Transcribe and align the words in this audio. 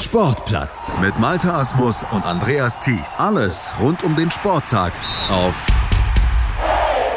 Sportplatz 0.00 0.92
mit 1.00 1.18
Malta 1.18 1.58
Asmus 1.58 2.04
und 2.12 2.24
Andreas 2.24 2.78
Thies. 2.78 3.18
Alles 3.18 3.72
rund 3.80 4.04
um 4.04 4.14
den 4.14 4.30
Sporttag 4.30 4.92
auf 5.28 5.66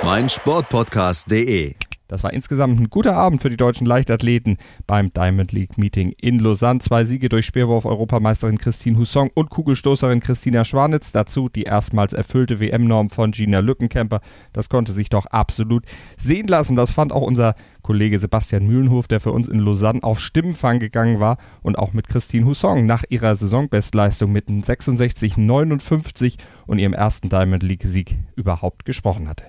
meinsportpodcast.de. 0.04 1.76
Das 2.08 2.24
war 2.26 2.34
insgesamt 2.34 2.78
ein 2.78 2.90
guter 2.90 3.16
Abend 3.16 3.42
für 3.42 3.50
die 3.50 3.56
deutschen 3.56 3.86
Leichtathleten 3.86 4.58
beim 4.86 5.14
Diamond 5.14 5.54
League 5.54 5.78
Meeting 5.78 6.14
in 6.20 6.40
Lausanne. 6.40 6.80
Zwei 6.80 7.06
Siege 7.06 7.30
durch 7.30 7.46
Speerwurf-Europameisterin 7.46 8.58
Christine 8.58 8.98
Husson 8.98 9.30
und 9.34 9.50
Kugelstoßerin 9.50 10.20
Christina 10.20 10.66
Schwanitz. 10.66 11.14
Dazu 11.14 11.48
die 11.48 11.64
erstmals 11.64 12.12
erfüllte 12.12 12.60
WM-Norm 12.60 13.10
von 13.10 13.32
Gina 13.32 13.60
Lückenkämper. 13.60 14.20
Das 14.52 14.68
konnte 14.68 14.92
sich 14.92 15.10
doch 15.10 15.28
absolut 15.28 15.86
sehen 16.18 16.48
lassen. 16.48 16.76
Das 16.76 16.92
fand 16.92 17.14
auch 17.14 17.22
unser 17.22 17.54
Kollege 17.82 18.20
Sebastian 18.20 18.66
Mühlenhof, 18.66 19.08
der 19.08 19.20
für 19.20 19.32
uns 19.32 19.48
in 19.48 19.60
Lausanne 19.60 20.04
auf 20.04 20.20
Stimmenfang 20.20 20.80
gegangen 20.80 21.20
war 21.20 21.38
und 21.62 21.78
auch 21.78 21.94
mit 21.94 22.08
Christine 22.08 22.46
Husson 22.46 22.86
nach 22.86 23.04
ihrer 23.10 23.36
Saisonbestleistung 23.36 24.32
mit 24.32 24.48
66,59 24.48 26.36
und 26.68 26.80
ihrem 26.80 26.94
ersten 26.94 27.30
Diamond 27.30 27.64
League 27.64 27.84
Sieg 27.84 28.18
überhaupt 28.36 28.86
gesprochen 28.86 29.28
hatte. 29.28 29.46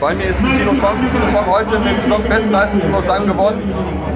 Bei 0.00 0.14
mir 0.14 0.24
ist 0.24 0.42
Christine 0.42 0.70
Husson. 0.70 0.98
Christine 1.00 1.24
Husson 1.24 1.46
heute 1.46 1.78
mit 1.78 1.98
Saisonbestleistung 1.98 2.82
in 2.82 2.92
Lausanne 2.92 3.26
gewonnen. 3.26 3.62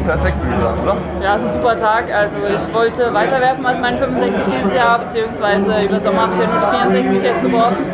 Perfekt, 0.05 0.41
würde 0.43 0.55
ich 0.55 0.61
sagen, 0.61 0.81
oder? 0.83 0.97
Ja, 1.23 1.37
es 1.37 1.43
ist 1.43 1.49
ein 1.49 1.53
super 1.53 1.77
Tag. 1.77 2.13
Also 2.13 2.37
ich 2.39 2.75
wollte 2.75 3.13
weiterwerfen 3.13 3.65
als 3.65 3.81
mein 3.81 3.99
65 3.99 4.53
dieses 4.53 4.75
Jahr, 4.75 4.99
beziehungsweise 5.05 5.87
über 5.87 6.01
Sommer 6.01 6.23
habe 6.23 6.35
ich 6.35 6.41
ja 6.41 6.47
nur 6.47 6.61
die 6.71 7.01
64 7.01 7.23
jetzt 7.23 7.43
geworfen. 7.43 7.85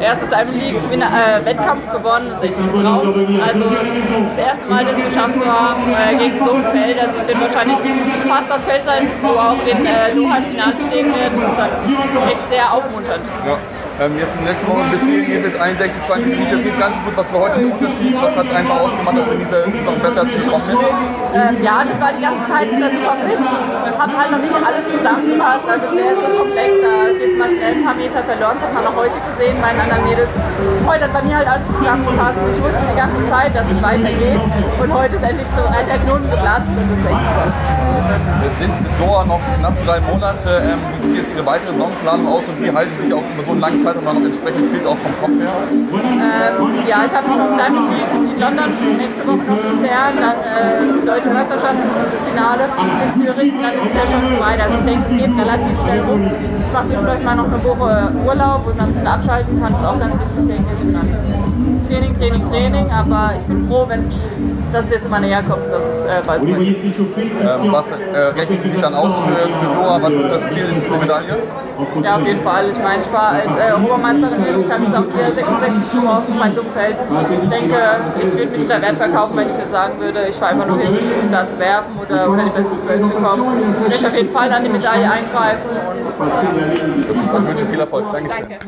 Erstes 0.00 0.28
Diamond 0.28 0.56
League 0.56 0.74
äh, 0.74 1.44
Wettkampf 1.44 1.90
gewonnen, 1.92 2.30
das 2.30 2.38
ist 2.38 2.50
echt 2.50 2.58
ein 2.58 2.72
Traum. 2.72 3.40
Also 3.40 3.64
das 3.64 4.38
erste 4.38 4.66
Mal, 4.68 4.84
dass 4.84 4.93
es 4.96 5.04
geschafft 5.04 5.34
zu 5.34 5.46
haben 5.46 5.82
äh, 5.92 6.16
gegen 6.16 6.44
so 6.44 6.52
ein 6.52 6.64
Feld. 6.64 6.98
Also 6.98 7.12
es 7.20 7.28
wird 7.28 7.40
wahrscheinlich 7.40 7.78
fast 8.28 8.50
das 8.50 8.64
Feld 8.64 8.84
sein, 8.84 9.08
wo 9.22 9.28
auch 9.28 9.58
in 9.66 9.86
äh, 9.86 10.14
Doha 10.14 10.36
im 10.38 10.44
Finale 10.44 10.74
stehen 10.86 11.06
wird. 11.06 11.32
Das 11.34 11.52
ist 11.52 11.58
halt 11.58 12.30
echt 12.30 12.48
sehr 12.48 12.72
aufmunternd. 12.72 13.24
Ja. 13.46 13.58
Ähm, 14.00 14.18
jetzt 14.18 14.34
in 14.34 14.42
den 14.42 14.50
letzten 14.50 14.66
Wochen 14.74 14.90
bis 14.90 15.06
hierhin 15.06 15.42
mit 15.42 15.54
61, 15.54 16.02
20 16.02 16.26
Minuten, 16.26 16.50
das 16.50 16.62
geht 16.66 16.78
ganz 16.80 16.98
gut. 16.98 17.14
Was 17.14 17.32
war 17.32 17.40
heute 17.46 17.62
der 17.62 17.70
Unterschied? 17.70 18.14
Was 18.18 18.34
hat 18.34 18.46
es 18.46 18.54
einfach 18.54 18.80
ausgemacht, 18.80 19.18
dass 19.18 19.26
du 19.30 19.34
in 19.34 19.40
dieser 19.46 19.62
Saison 19.70 19.94
besser 20.02 20.24
gekommen 20.26 20.66
bist? 20.66 20.82
Ähm, 21.30 21.62
ja, 21.62 21.86
das 21.86 21.98
war 22.02 22.10
die 22.10 22.22
ganze 22.26 22.42
Zeit, 22.50 22.66
ich 22.74 22.80
war 22.82 22.90
super 22.90 23.16
fit. 23.22 23.38
Es 23.86 23.94
hat 23.94 24.10
halt 24.10 24.30
noch 24.34 24.42
nicht 24.42 24.58
alles 24.58 24.84
zusammengepasst. 24.90 25.66
Also 25.70 25.94
schwer 25.94 26.10
ist 26.10 26.22
so 26.26 26.30
komplex, 26.34 26.70
da 26.82 26.94
geht 27.14 27.38
man 27.38 27.46
schnell 27.54 27.74
ein 27.78 27.84
paar 27.86 27.94
Meter 27.94 28.20
verloren. 28.26 28.58
Das 28.58 28.66
hat 28.66 28.74
man 28.74 28.82
auch 28.82 28.98
heute 28.98 29.18
gesehen 29.30 29.62
bei 29.62 29.70
den 29.70 29.80
anderen 29.86 30.04
Mädels. 30.10 30.30
Heute 30.90 31.02
hat 31.06 31.12
bei 31.14 31.22
mir 31.22 31.36
halt 31.38 31.46
alles 31.54 31.66
zusammengepasst. 31.70 32.38
Ich 32.50 32.58
wusste 32.58 32.82
die 32.90 32.98
ganze 32.98 33.22
Zeit, 33.30 33.54
dass 33.54 33.66
es 33.70 33.78
weitergeht. 33.78 34.42
Und 34.82 34.90
heute 34.90 35.14
ist 35.14 35.22
endlich 35.22 35.46
so 35.54 35.62
der 35.70 35.98
Knoten 36.02 36.26
geplatzt 36.34 36.74
und 36.74 36.82
das 36.82 36.98
ist 36.98 37.06
echt 37.14 37.22
super. 37.30 37.46
Jetzt 38.42 38.58
sind 38.58 38.70
es 38.74 38.78
bis 38.82 38.96
Doha 38.98 39.24
noch 39.24 39.40
knapp 39.58 39.74
drei 39.86 40.00
Monate. 40.00 40.50
Ähm, 40.66 40.78
wie 40.98 41.06
sieht 41.06 41.16
jetzt 41.22 41.30
Ihre 41.30 41.46
weitere 41.46 41.72
Saisonplanung 41.72 42.26
aus 42.26 42.42
und 42.50 42.58
wie 42.58 42.70
halten 42.70 42.90
Sie 42.98 43.06
sich 43.06 43.14
auch 43.14 43.22
über 43.22 43.42
so 43.46 43.52
einen 43.52 43.60
langen 43.60 43.83
Zeitraum 43.84 44.04
noch 44.04 44.24
entsprechend 44.24 44.72
fit 44.72 44.86
auch 44.86 44.96
vom 44.96 45.12
Kopf 45.20 45.36
her? 45.36 45.52
Ähm, 45.68 46.88
ja, 46.88 47.04
ich 47.04 47.12
habe 47.12 47.28
jetzt 47.28 47.36
noch 47.36 47.52
Diamond 47.52 47.88
League 47.92 48.12
in 48.16 48.40
London, 48.40 48.68
nächste 48.96 49.22
Woche 49.28 49.44
noch 49.44 49.60
Luzern, 49.60 50.14
dann 50.16 50.38
äh, 50.40 51.04
Deutsche 51.04 51.28
Meisterschaft 51.28 51.76
und 51.76 52.08
das 52.08 52.24
Finale 52.24 52.64
in 52.64 53.10
Zürich. 53.12 53.52
Dann 53.60 53.74
ist 53.76 53.92
es 53.92 53.94
ja 53.94 54.04
schon 54.08 54.24
so 54.32 54.36
weit. 54.40 54.58
Also 54.64 54.78
ich 54.80 54.86
denke, 54.88 55.04
es 55.04 55.12
geht 55.12 55.32
relativ 55.36 55.74
schnell 55.76 56.00
rum. 56.00 56.24
Ich 56.64 56.72
mache 56.72 56.86
zwischendurch 56.88 57.22
mal 57.22 57.36
noch 57.36 57.48
eine 57.52 57.60
Woche 57.60 58.08
Urlaub, 58.24 58.64
wo 58.64 58.70
man 58.72 58.88
ein 58.88 58.92
bisschen 58.92 59.06
abschalten 59.06 59.52
kann. 59.60 59.72
Das 59.72 59.80
ist 59.80 59.86
auch 59.86 60.00
ganz 60.00 60.14
wichtig, 60.16 60.44
denke 60.48 60.70
ich. 60.72 60.80
Und 60.80 60.94
dann 60.96 61.08
Training, 61.86 62.12
Training, 62.16 62.42
Training. 62.48 62.86
Aber 62.90 63.36
ich 63.36 63.44
bin 63.44 63.68
froh, 63.68 63.84
wenn 63.86 64.00
es 64.00 64.24
dass 64.74 64.86
es 64.86 64.90
jetzt 64.90 65.06
immer 65.06 65.20
näher 65.20 65.42
kommt, 65.42 65.62
dass 65.70 65.82
es 65.84 66.04
äh, 66.04 66.22
bald. 66.26 66.44
Ähm, 66.44 67.72
was 67.72 67.90
äh, 67.92 68.18
rechnen 68.18 68.58
Sie 68.58 68.70
sich 68.70 68.80
dann 68.80 68.94
aus 68.94 69.14
für, 69.20 69.30
für 69.30 69.66
Doha? 69.66 70.02
Was 70.02 70.12
ist 70.12 70.28
das 70.28 70.50
Ziel? 70.50 70.64
Ist 70.64 70.78
es 70.78 70.90
eine 70.90 71.00
Medaille? 71.00 71.36
Ja, 72.02 72.16
auf 72.16 72.26
jeden 72.26 72.42
Fall. 72.42 72.70
Ich 72.70 72.78
meine, 72.78 73.02
ich 73.02 73.12
war 73.12 73.28
als 73.28 73.56
äh, 73.56 73.73
Obermeisterin 73.82 74.60
ich 74.60 74.70
habe 74.70 74.84
jetzt 74.84 74.96
auch 74.96 75.04
hier 75.16 75.32
66 75.32 76.00
geworfen 76.00 76.34
mein 76.38 76.58
Umfeld. 76.58 76.96
Ich 77.42 77.48
denke, 77.48 77.76
ich 78.18 78.32
würde 78.32 78.50
mich 78.50 78.60
unter 78.60 78.82
Wert 78.82 78.96
verkaufen, 78.96 79.36
wenn 79.36 79.50
ich 79.50 79.56
jetzt 79.56 79.70
sagen 79.70 79.98
würde, 79.98 80.26
ich 80.28 80.34
fahre 80.36 80.52
einfach 80.52 80.66
nur 80.66 80.78
hin, 80.78 80.96
um 81.22 81.32
da 81.32 81.46
zu 81.46 81.58
werfen 81.58 81.92
oder 81.98 82.28
unter 82.28 82.44
die 82.44 82.50
besten 82.50 82.80
12 82.82 83.00
zu 83.00 83.08
kommen. 83.10 83.42
Ich 83.88 83.92
werde 83.92 84.06
auf 84.08 84.16
jeden 84.16 84.30
Fall 84.30 84.52
an 84.52 84.64
die 84.64 84.70
Medaille 84.70 85.10
eingreifen. 85.10 85.70
Und 86.18 86.28
ich 86.28 87.48
wünsche 87.48 87.66
viel 87.66 87.80
Erfolg. 87.80 88.04
Dankeschön. 88.12 88.48
Danke. 88.48 88.58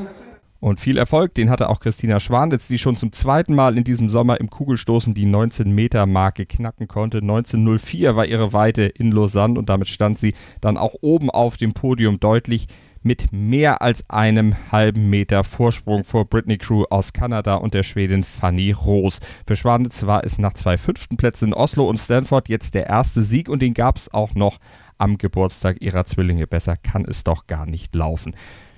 Und 0.58 0.80
viel 0.80 0.96
Erfolg, 0.96 1.34
den 1.34 1.50
hatte 1.50 1.68
auch 1.68 1.80
Christina 1.80 2.18
Schwanitz, 2.18 2.66
die 2.66 2.78
schon 2.78 2.96
zum 2.96 3.12
zweiten 3.12 3.54
Mal 3.54 3.76
in 3.76 3.84
diesem 3.84 4.08
Sommer 4.08 4.40
im 4.40 4.48
Kugelstoßen 4.48 5.12
die 5.12 5.26
19-Meter-Marke 5.26 6.46
knacken 6.46 6.88
konnte. 6.88 7.18
19.04 7.18 8.16
war 8.16 8.24
ihre 8.24 8.52
Weite 8.52 8.84
in 8.84 9.12
Lausanne 9.12 9.58
und 9.58 9.68
damit 9.68 9.86
stand 9.88 10.18
sie 10.18 10.34
dann 10.60 10.78
auch 10.78 10.94
oben 11.02 11.30
auf 11.30 11.56
dem 11.56 11.74
Podium 11.74 12.20
deutlich 12.20 12.68
mit 13.06 13.32
mehr 13.32 13.82
als 13.82 14.04
einem 14.10 14.56
halben 14.72 15.08
Meter 15.08 15.44
Vorsprung 15.44 16.02
vor 16.02 16.24
Britney 16.24 16.58
Crew 16.58 16.84
aus 16.90 17.12
Kanada 17.12 17.54
und 17.54 17.72
der 17.72 17.84
Schwedin 17.84 18.24
Fanny 18.24 18.72
Roos. 18.72 19.20
Für 19.46 19.54
Schwanitz 19.54 20.06
war 20.06 20.24
es 20.24 20.38
nach 20.38 20.54
zwei 20.54 20.76
fünften 20.76 21.16
Plätzen 21.16 21.46
in 21.46 21.54
Oslo 21.54 21.88
und 21.88 21.98
Stanford 21.98 22.48
jetzt 22.48 22.74
der 22.74 22.88
erste 22.88 23.22
Sieg 23.22 23.48
und 23.48 23.62
den 23.62 23.74
gab 23.74 23.96
es 23.96 24.12
auch 24.12 24.34
noch 24.34 24.58
am 24.98 25.18
Geburtstag 25.18 25.80
ihrer 25.80 26.04
Zwillinge. 26.04 26.48
Besser 26.48 26.76
kann 26.76 27.04
es 27.04 27.22
doch 27.22 27.46
gar 27.46 27.64
nicht 27.64 27.94
laufen. 27.94 28.34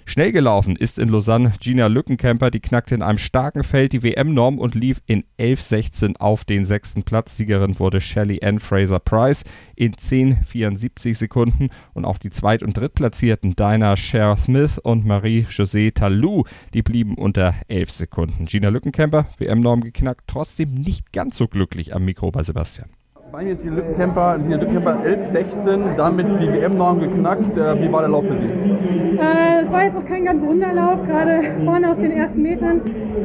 Schnell 0.09 0.33
gelaufen 0.33 0.75
ist 0.75 0.99
in 0.99 1.11
Lausanne 1.11 1.53
Gina 1.61 1.87
Lückenkämper, 1.87 2.51
die 2.51 2.61
knackte 2.61 2.95
in 2.95 3.03
einem 3.03 3.19
starken 3.19 3.63
Feld 3.63 3.93
die 3.93 4.03
WM-Norm 4.03 4.59
und 4.59 4.75
lief 4.75 5.03
in 5.05 5.23
11.16 5.39 6.17
auf 6.17 6.47
den 6.47 6.65
sechsten 6.65 7.03
Platz. 7.03 7.37
Siegerin 7.37 7.79
wurde 7.79 8.01
Shelley 8.01 8.43
Ann 8.43 8.59
Fraser 8.59 9.01
Price 9.01 9.45
in 9.77 9.93
10,74 9.93 11.15
Sekunden 11.15 11.69
und 11.93 12.07
auch 12.07 12.17
die 12.17 12.31
Zweit- 12.31 12.63
und 12.63 12.75
Drittplatzierten 12.75 13.55
Dinah 13.55 13.99
Cher 13.99 14.39
Smith 14.39 14.79
und 14.79 15.05
Marie-José 15.05 15.93
Talou, 15.93 16.45
die 16.73 16.81
blieben 16.81 17.17
unter 17.17 17.55
11 17.69 17.91
Sekunden. 17.91 18.47
Gina 18.47 18.71
Lückenkämper, 18.71 19.27
WM-Norm 19.37 19.83
geknackt, 19.83 20.23
trotzdem 20.27 20.73
nicht 20.73 21.13
ganz 21.13 21.37
so 21.37 21.49
glücklich 21.49 21.95
am 21.95 22.07
Mikro 22.07 22.31
bei 22.31 22.43
Sebastian. 22.43 22.89
Bei 23.31 23.45
mir 23.45 23.53
ist 23.53 23.63
die 23.63 23.69
Lückenkämper, 23.69 24.39
die 24.39 24.55
Lückenkämper 24.55 25.01
11-16, 25.05 25.97
damit 25.97 26.41
die 26.41 26.51
WM-Norm 26.51 26.99
geknackt. 26.99 27.55
Äh, 27.59 27.79
Wie 27.83 27.93
war 27.93 28.01
der 28.01 28.09
Lauf 28.09 28.25
für 28.25 28.37
Sie? 28.37 28.47
Äh, 28.47 29.61
es 29.61 29.71
war 29.71 29.85
jetzt 29.85 29.97
auch 29.99 30.05
kein 30.07 30.25
ganz 30.25 30.43
runder 30.43 30.73
Lauf, 30.73 31.07
gerade 31.07 31.43
vorne 31.63 31.91
auf 31.91 31.99
den 31.99 32.13
ersten 32.13 32.41
Metern 32.41 32.81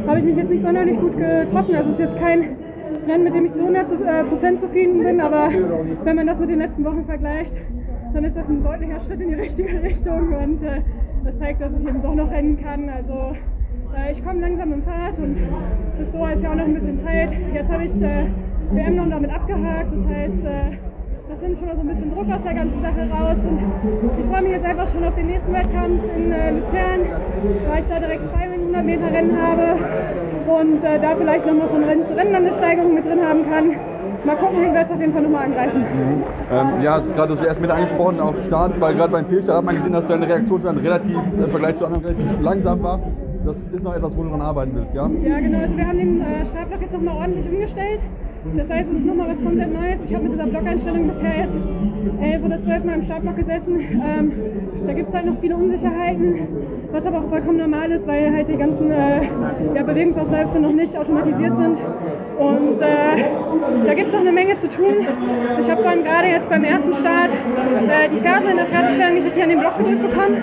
habe 0.06 0.20
ich 0.20 0.26
mich 0.26 0.36
jetzt 0.36 0.50
nicht 0.50 0.62
sonderlich 0.62 1.00
gut 1.00 1.16
getroffen. 1.18 1.76
Also 1.76 1.92
es 1.92 1.94
ist 1.94 2.00
jetzt 2.00 2.18
kein 2.18 2.58
Rennen, 3.08 3.24
mit 3.24 3.34
dem 3.34 3.46
ich 3.46 3.54
zu 3.54 3.62
100% 3.62 4.60
zufrieden 4.60 5.04
bin, 5.04 5.22
aber 5.22 5.50
wenn 6.04 6.16
man 6.18 6.28
das 6.28 6.38
mit 6.38 6.50
den 6.50 6.60
letzten 6.60 6.84
Wochen 6.84 7.06
vergleicht, 7.06 7.54
dann 8.14 8.26
ist 8.26 8.36
das 8.36 8.50
ein 8.50 8.62
deutlicher 8.62 9.00
Schritt 9.00 9.22
in 9.22 9.30
die 9.30 9.36
richtige 9.36 9.82
Richtung 9.82 10.34
und 10.36 10.64
äh, 10.64 10.82
das 11.24 11.38
zeigt, 11.40 11.62
dass 11.62 11.72
ich 11.80 11.88
eben 11.88 12.02
doch 12.02 12.14
noch 12.14 12.30
rennen 12.30 12.60
kann. 12.62 12.90
Also 12.90 13.38
äh, 13.96 14.12
ich 14.12 14.24
komme 14.24 14.42
langsam 14.42 14.74
im 14.74 14.84
Fahrt 14.84 15.18
und 15.20 15.38
bis 15.98 16.12
Doha 16.12 16.32
ist 16.32 16.44
ja 16.44 16.52
auch 16.52 16.56
noch 16.56 16.66
ein 16.66 16.74
bisschen 16.74 17.00
Zeit. 17.00 17.30
Jetzt 17.54 17.72
habe 17.72 17.86
ich 17.86 17.94
WM 18.74 18.96
noch 18.96 19.10
damit 19.10 19.32
abgehakt, 19.32 19.94
das 19.96 20.06
heißt, 20.08 20.44
äh, 20.46 20.78
das 21.30 21.42
nimmt 21.42 21.58
schon 21.58 21.68
mal 21.68 21.76
so 21.76 21.82
ein 21.82 21.88
bisschen 21.88 22.14
Druck 22.14 22.28
aus 22.30 22.44
der 22.44 22.54
ganzen 22.54 22.82
Sache 22.82 23.02
raus 23.10 23.38
und 23.46 23.60
ich 24.20 24.26
freue 24.26 24.42
mich 24.42 24.52
jetzt 24.52 24.66
einfach 24.66 24.88
schon 24.88 25.04
auf 25.04 25.16
den 25.16 25.28
nächsten 25.28 25.54
Wettkampf 25.54 26.02
in 26.16 26.32
äh, 26.32 26.52
Luzern, 26.52 27.00
weil 27.70 27.80
ich 27.80 27.86
da 27.86 28.00
direkt 28.00 28.28
200 28.30 28.86
Meter 28.86 29.12
Rennen 29.12 29.38
habe 29.42 29.78
und 30.60 30.84
äh, 30.84 31.00
da 31.00 31.16
vielleicht 31.16 31.46
nochmal 31.46 31.70
von 31.70 31.84
Rennen 31.84 32.06
zu 32.06 32.14
Rennen 32.16 32.36
eine 32.36 32.54
Steigerung 32.54 32.96
mit 32.96 33.06
drin 33.06 33.22
haben 33.22 33.50
kann. 33.50 33.76
Mal 34.26 34.38
gucken, 34.38 34.64
ich 34.64 34.74
werde 34.74 34.86
es 34.88 34.92
auf 34.92 35.00
jeden 35.02 35.14
Fall 35.14 35.22
nochmal 35.22 35.46
angreifen. 35.46 35.84
Ähm, 36.52 36.68
ja, 36.82 37.00
gerade 37.00 37.38
zuerst 37.38 37.60
mit 37.60 37.70
angesprochen, 37.70 38.20
auch 38.22 38.36
Start, 38.48 38.80
weil 38.80 38.96
gerade 38.96 39.12
beim 39.12 39.26
Fehlstart 39.26 39.58
hat 39.58 39.66
man 39.66 39.76
gesehen, 39.76 39.94
dass 39.94 40.08
deine 40.08 40.28
Reaktionszeit 40.28 40.78
relativ 40.78 41.18
im 41.38 41.48
Vergleich 41.48 41.78
zu 41.78 41.86
anderen 41.86 42.06
relativ 42.06 42.42
langsam 42.42 42.82
war. 42.84 43.00
Das 43.46 43.58
ist 43.58 43.84
noch 43.84 43.94
etwas, 43.94 44.16
wo 44.16 44.24
du 44.24 44.30
dran 44.30 44.42
arbeiten 44.42 44.72
willst, 44.76 44.94
ja? 44.96 45.10
Ja, 45.24 45.40
genau. 45.40 45.60
Also 45.60 45.76
wir 45.76 45.88
haben 45.88 45.98
den 45.98 46.22
äh, 46.22 46.46
Startblock 46.46 46.82
jetzt 46.82 46.94
nochmal 46.94 47.18
ordentlich 47.18 47.46
umgestellt. 47.52 48.00
Das 48.58 48.70
heißt, 48.70 48.90
es 48.92 48.98
ist 48.98 49.06
nochmal 49.06 49.30
was 49.30 49.42
komplett 49.42 49.74
Neues. 49.74 50.02
Ich 50.06 50.14
habe 50.14 50.26
mit 50.26 50.34
dieser 50.34 50.46
Blockeinstellung 50.46 51.08
bisher 51.08 51.38
jetzt 51.38 51.56
elf 52.22 52.44
oder 52.44 52.62
zwölf 52.62 52.84
Mal 52.84 52.96
im 52.96 53.04
Startblock 53.04 53.38
gesessen. 53.38 53.80
Ähm, 53.80 54.32
da 54.86 54.94
gibt 54.94 55.10
es 55.10 55.16
halt 55.16 55.26
noch 55.26 55.40
viele 55.40 55.56
Unsicherheiten, 55.56 56.48
was 56.92 57.06
aber 57.06 57.20
auch 57.20 57.30
vollkommen 57.30 57.58
normal 57.58 57.92
ist, 57.92 58.06
weil 58.06 58.34
halt 58.34 58.50
die 58.50 58.58
ganzen 58.58 58.92
äh, 58.92 59.24
ja, 59.74 59.84
Bewegungsausläufe 59.84 60.60
noch 60.60 60.74
nicht 60.74 60.98
automatisiert 60.98 61.58
sind. 61.58 61.78
Und 62.38 62.82
äh, 62.82 63.86
da 63.86 63.94
gibt 63.94 64.08
es 64.08 64.14
noch 64.14 64.22
eine 64.22 64.32
Menge 64.34 64.58
zu 64.58 64.68
tun. 64.68 65.08
Ich 65.62 65.70
habe 65.70 65.82
vor 65.82 65.92
allem 65.92 66.04
gerade 66.04 66.28
jetzt 66.28 66.50
beim 66.50 66.66
ersten 66.66 66.94
Start 66.94 67.32
äh, 67.34 68.10
die 68.10 68.20
Ferse 68.20 68.50
in 68.50 68.58
der 68.58 68.66
Fertigstellung 68.66 69.14
nicht 69.16 69.26
richtig 69.26 69.44
an 69.44 69.50
den 69.50 69.60
Block 69.60 69.78
gedrückt 69.78 70.02
bekommen. 70.02 70.38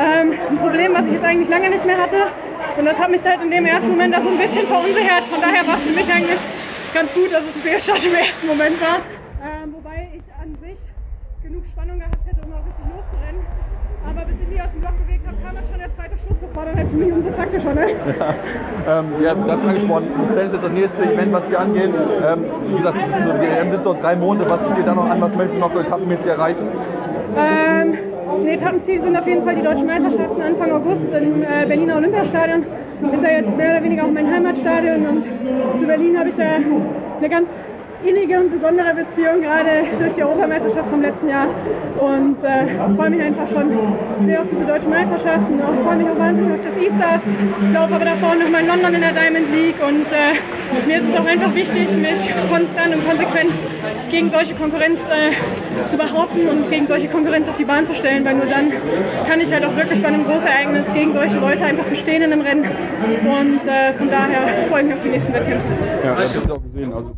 Ähm, 0.00 0.32
ein 0.50 0.58
Problem, 0.58 0.94
was 0.94 1.06
ich 1.06 1.12
jetzt 1.12 1.24
eigentlich 1.24 1.48
lange 1.48 1.70
nicht 1.70 1.84
mehr 1.86 1.98
hatte. 1.98 2.26
Und 2.76 2.84
das 2.84 2.98
hat 2.98 3.10
mich 3.10 3.22
halt 3.24 3.42
in 3.42 3.50
dem 3.50 3.66
ersten 3.66 3.90
Moment 3.90 4.14
da 4.14 4.20
so 4.20 4.28
ein 4.28 4.38
bisschen 4.38 4.66
verunsichert. 4.66 5.24
Von 5.24 5.40
daher 5.40 5.66
war 5.66 5.76
es 5.76 5.88
für 5.88 5.94
mich 5.94 6.12
eigentlich 6.12 6.40
ganz 6.92 7.12
gut, 7.14 7.32
dass 7.32 7.44
es 7.44 7.56
ein 7.56 7.62
Fehlstart 7.62 8.04
im 8.04 8.14
ersten 8.14 8.46
Moment 8.46 8.80
war. 8.80 8.98
Ähm, 9.42 9.74
wobei 9.74 10.08
ich 10.14 10.24
an 10.40 10.56
sich 10.60 10.78
genug 11.42 11.64
Spannung 11.66 11.98
gehabt 11.98 12.18
hätte, 12.26 12.40
um 12.44 12.52
auch 12.52 12.64
richtig 12.66 12.84
loszurennen. 12.90 13.42
Aber 14.06 14.24
bis 14.26 14.36
ich 14.40 14.48
mich 14.48 14.60
aus 14.60 14.70
dem 14.72 14.80
Block 14.80 14.98
bewegt 15.06 15.26
habe, 15.26 15.36
kam 15.44 15.54
dann 15.54 15.64
schon 15.64 15.78
der 15.78 15.90
zweite 15.94 16.18
Schuss. 16.18 16.36
Das 16.40 16.54
war 16.54 16.64
dann 16.66 16.76
halt 16.76 16.88
für 16.90 16.96
mich 16.96 17.12
umso 17.12 17.30
praktischer. 17.30 17.74
Ne? 17.74 17.86
Ähm, 18.86 19.06
ihr 19.18 19.30
habt 19.30 19.44
gerade 19.46 19.62
angesprochen, 19.62 20.08
Luzern 20.18 20.46
ist 20.46 20.52
jetzt 20.52 20.64
das 20.64 20.72
nächste 20.72 21.02
Event, 21.04 21.32
was 21.32 21.46
hier 21.48 21.58
angeht. 21.58 21.88
Ähm, 21.88 22.44
wie 22.68 22.76
gesagt, 22.76 22.98
zur 22.98 23.40
WM 23.40 23.70
sind 23.70 23.84
noch 23.84 23.98
drei 23.98 24.14
Monate. 24.14 24.50
Was 24.50 24.60
steht 24.72 24.86
da 24.86 24.94
noch 24.94 25.08
an? 25.08 25.22
Was 25.22 25.34
möchtest 25.34 25.56
du 25.56 25.60
noch 25.60 25.72
so 25.72 25.80
etappenmäßig 25.80 26.26
erreichen? 26.26 26.68
Ähm, 27.34 27.96
Etappenziel 28.42 29.02
sind 29.02 29.16
auf 29.16 29.26
jeden 29.26 29.44
Fall 29.44 29.54
die 29.54 29.62
deutschen 29.62 29.86
Meisterschaften 29.86 30.42
Anfang 30.42 30.72
August 30.72 31.04
im 31.12 31.42
äh, 31.42 31.66
Berliner 31.66 31.96
Olympiastadion. 31.96 32.64
Ist 33.12 33.22
ja 33.22 33.30
jetzt 33.30 33.56
mehr 33.56 33.70
oder 33.70 33.82
weniger 33.82 34.04
auch 34.04 34.10
mein 34.10 34.30
Heimatstadion 34.30 35.06
und 35.06 35.22
zu 35.78 35.86
Berlin 35.86 36.18
habe 36.18 36.28
ich 36.30 36.36
ja 36.36 36.54
eine 36.54 37.28
ganz 37.28 37.48
innige 38.04 38.38
und 38.38 38.50
besondere 38.50 38.94
Beziehung, 38.94 39.40
gerade 39.42 39.84
durch 39.98 40.14
die 40.14 40.22
Europameisterschaft 40.22 40.88
vom 40.90 41.02
letzten 41.02 41.28
Jahr. 41.28 41.48
Und 41.98 42.42
äh, 42.44 42.66
freue 42.96 43.10
mich 43.10 43.22
einfach 43.22 43.48
schon 43.48 43.70
sehr 44.26 44.40
auf 44.42 44.46
diese 44.50 44.64
deutschen 44.64 44.90
Meisterschaften. 44.90 45.58
Ich 45.58 45.84
freue 45.84 45.96
mich 45.96 46.08
auch 46.08 46.18
wahnsinnig 46.18 46.54
auf 46.54 46.64
das 46.64 46.76
E-Star. 46.76 47.20
Ich 47.62 47.72
laufe 47.72 47.94
aber 47.94 48.04
davor 48.04 48.34
noch 48.34 48.50
mal 48.50 48.60
in 48.60 48.66
London 48.68 48.94
in 48.94 49.00
der 49.00 49.12
Diamond 49.12 49.48
League. 49.52 49.80
Und 49.80 50.06
äh, 50.12 50.36
mir 50.86 50.98
ist 50.98 51.08
es 51.08 51.16
auch 51.16 51.24
einfach 51.24 51.54
wichtig, 51.54 51.96
mich 51.96 52.20
konstant 52.50 52.94
und 52.94 53.06
konsequent 53.06 53.58
gegen 54.10 54.28
solche 54.28 54.54
Konkurrenz 54.54 55.00
äh, 55.08 55.88
zu 55.88 55.96
behaupten 55.96 56.48
und 56.48 56.70
gegen 56.70 56.86
solche 56.86 57.08
Konkurrenz 57.08 57.48
auf 57.48 57.56
die 57.56 57.64
Bahn 57.64 57.86
zu 57.86 57.94
stellen, 57.94 58.24
weil 58.24 58.34
nur 58.34 58.46
dann 58.46 58.72
kann 59.26 59.40
ich 59.40 59.52
halt 59.52 59.64
auch 59.64 59.76
wirklich 59.76 60.02
bei 60.02 60.08
einem 60.08 60.24
Großereignis 60.24 60.86
gegen 60.92 61.12
solche 61.12 61.38
Leute 61.38 61.64
einfach 61.64 61.84
bestehen 61.86 62.22
in 62.22 62.32
einem 62.32 62.42
Rennen. 62.42 62.64
Und 62.64 63.66
äh, 63.66 63.92
von 63.94 64.10
daher 64.10 64.66
freue 64.68 64.82
ich 64.82 64.86
mich 64.88 64.94
auf 64.96 65.02
die 65.02 65.08
nächsten 65.08 65.32
Wettkämpfe. 65.32 65.66
Ja, 66.04 66.14
das 66.14 66.36
habe 66.36 66.46
ich 66.46 66.52
auch 66.52 66.62
gesehen. 66.62 66.92
Also, 66.92 67.14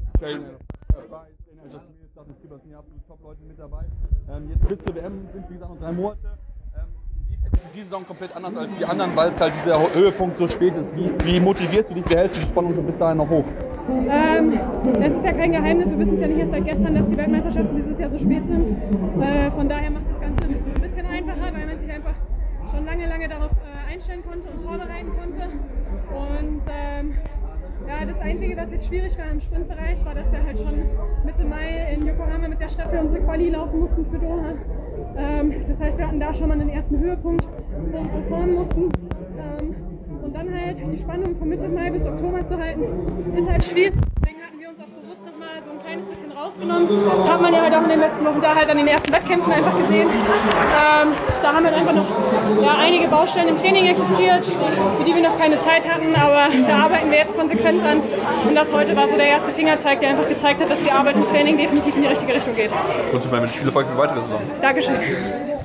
Skipper 2.47 2.59
sind 2.61 2.71
ja 2.71 2.79
absolut 2.79 3.07
Top-Leute 3.07 3.43
mit 3.43 3.59
dabei. 3.59 3.85
Ähm, 4.31 4.51
jetzt 4.51 4.69
bis 4.69 4.79
zur 4.85 4.95
WM 4.95 5.29
sind 5.33 5.51
wie 5.51 5.55
gesagt 5.55 5.73
noch 5.73 5.81
drei 5.81 5.93
Monate. 5.93 6.39
Ähm, 6.77 7.51
ist 7.53 7.71
diese 7.75 7.85
Saison 7.85 8.07
komplett 8.07 8.37
anders 8.37 8.57
als 8.57 8.77
die 8.77 8.85
anderen, 8.85 9.17
weil 9.17 9.35
halt 9.39 9.55
dieser 9.55 9.95
Höhepunkt 9.95 10.39
so 10.39 10.47
spät 10.47 10.75
ist? 10.77 10.95
Wie, 10.95 11.11
wie 11.25 11.41
motivierst 11.41 11.91
du 11.91 11.95
dich, 11.95 12.09
wie 12.09 12.17
hältst 12.17 12.37
du 12.37 12.43
die 12.43 12.49
Spannung 12.49 12.75
so 12.75 12.83
bis 12.83 12.97
dahin 12.99 13.19
noch 13.19 13.29
hoch? 13.29 13.45
Ähm, 13.89 14.61
es 15.01 15.13
ist 15.13 15.25
ja 15.25 15.33
kein 15.33 15.53
Geheimnis, 15.53 15.91
wir 15.91 15.99
wissen 15.99 16.15
es 16.15 16.21
ja 16.21 16.27
nicht 16.29 16.39
erst 16.39 16.51
seit 16.53 16.65
gestern, 16.65 16.95
dass 16.95 17.07
die 17.07 17.17
Weltmeisterschaften 17.17 17.77
dieses 17.77 17.99
Jahr 17.99 18.11
so 18.11 18.19
spät 18.19 18.43
sind. 18.47 19.23
Äh, 19.23 19.51
von 19.51 19.69
daher 19.69 19.91
macht 19.91 20.11
das 20.11 20.21
Ganze 20.21 20.45
ein 20.45 20.81
bisschen 20.81 21.07
einfacher, 21.07 21.53
weil 21.53 21.67
man 21.67 21.79
sich 21.81 21.91
einfach 21.91 22.15
schon 22.71 22.85
lange, 22.85 23.09
lange 23.09 23.29
darauf 23.29 23.51
äh, 23.51 23.93
einstellen 23.93 24.23
konnte 24.25 24.49
und 24.51 24.63
vorbereiten 24.63 25.11
konnte. 25.17 25.43
Und 26.15 26.63
ähm, 26.69 27.15
ja, 27.89 28.05
das 28.05 28.21
Einzige, 28.21 28.57
was 28.57 28.71
jetzt 28.71 28.87
schwierig 28.87 29.17
war 29.19 29.31
im 29.31 29.41
Sprintbereich, 29.41 30.05
war, 30.05 30.15
dass 30.15 30.31
wir 30.33 30.43
halt 30.43 30.59
schon 30.59 30.75
Mitte 31.25 31.45
Mai 31.45 31.95
in 31.95 32.07
Yokohama 32.07 32.49
mit 32.49 32.61
der 32.61 32.69
Staffel 32.69 32.99
unsere 32.99 33.25
Quali 33.25 33.51
laufen 33.51 33.81
mussten 33.81 34.07
für 34.07 34.19
Doha. 34.19 34.55
Ähm, 35.17 35.55
das 35.69 35.79
heißt, 35.79 35.99
wir 35.99 36.07
hatten 36.07 36.21
da 36.21 36.35
schon 36.35 36.49
mal 36.49 36.61
einen 36.61 36.69
ersten 36.69 36.99
Höhepunkt, 36.99 37.47
wo 37.47 37.93
wir 37.93 38.09
performen 38.09 38.55
mussten. 38.55 38.83
Ähm, 39.39 39.77
und 40.23 40.35
dann 40.35 40.53
halt 40.53 40.77
die 40.93 40.99
Spannung 40.99 41.37
von 41.37 41.49
Mitte 41.49 41.69
Mai 41.69 41.91
bis 41.91 42.05
Oktober 42.05 42.47
zu 42.47 42.59
halten, 42.59 42.83
ist 43.37 43.49
halt 43.49 43.65
schwierig. 43.65 44.06
Rausgenommen. 46.57 47.29
Hat 47.29 47.41
man 47.41 47.53
ja 47.53 47.61
halt 47.63 47.75
auch 47.75 47.83
in 47.83 47.89
den 47.89 48.01
letzten 48.01 48.25
Wochen 48.25 48.41
da 48.41 48.55
halt 48.55 48.71
an 48.71 48.79
den 48.79 48.87
ersten 48.87 49.13
Wettkämpfen 49.13 49.53
einfach 49.53 49.77
gesehen. 49.77 50.09
Ähm, 50.09 51.09
da 51.43 51.53
haben 51.53 51.65
halt 51.65 51.75
einfach 51.75 51.93
noch 51.93 52.07
ja, 52.63 52.77
einige 52.79 53.09
Baustellen 53.09 53.49
im 53.49 53.57
Training 53.57 53.87
existiert, 53.87 54.45
für 54.45 55.05
die 55.05 55.15
wir 55.15 55.23
noch 55.23 55.39
keine 55.39 55.59
Zeit 55.61 55.89
hatten, 55.89 56.15
aber 56.15 56.49
da 56.67 56.85
arbeiten 56.85 57.11
wir 57.11 57.19
jetzt 57.19 57.37
konsequent 57.37 57.81
dran. 57.81 58.01
Und 58.47 58.55
das 58.55 58.73
heute 58.73 58.97
war 58.97 59.09
so 59.09 59.17
der 59.17 59.27
erste 59.27 59.53
Fingerzeig, 59.53 60.01
der 60.01 60.11
einfach 60.11 60.29
gezeigt 60.29 60.61
hat, 60.61 60.71
dass 60.71 60.83
die 60.83 60.91
Arbeit 60.91 61.17
im 61.17 61.25
Training 61.25 61.57
definitiv 61.57 61.97
in 61.97 62.03
die 62.03 62.09
richtige 62.09 62.35
Richtung 62.35 62.55
geht. 62.55 62.71
Und 63.13 63.23
zum 63.23 63.31
Beispiel 63.31 63.49
viel 63.49 63.67
Erfolg 63.67 63.87
für 63.87 63.99
weitere 63.99 64.23
Saison. 64.23 64.41
Dankeschön. 64.61 65.56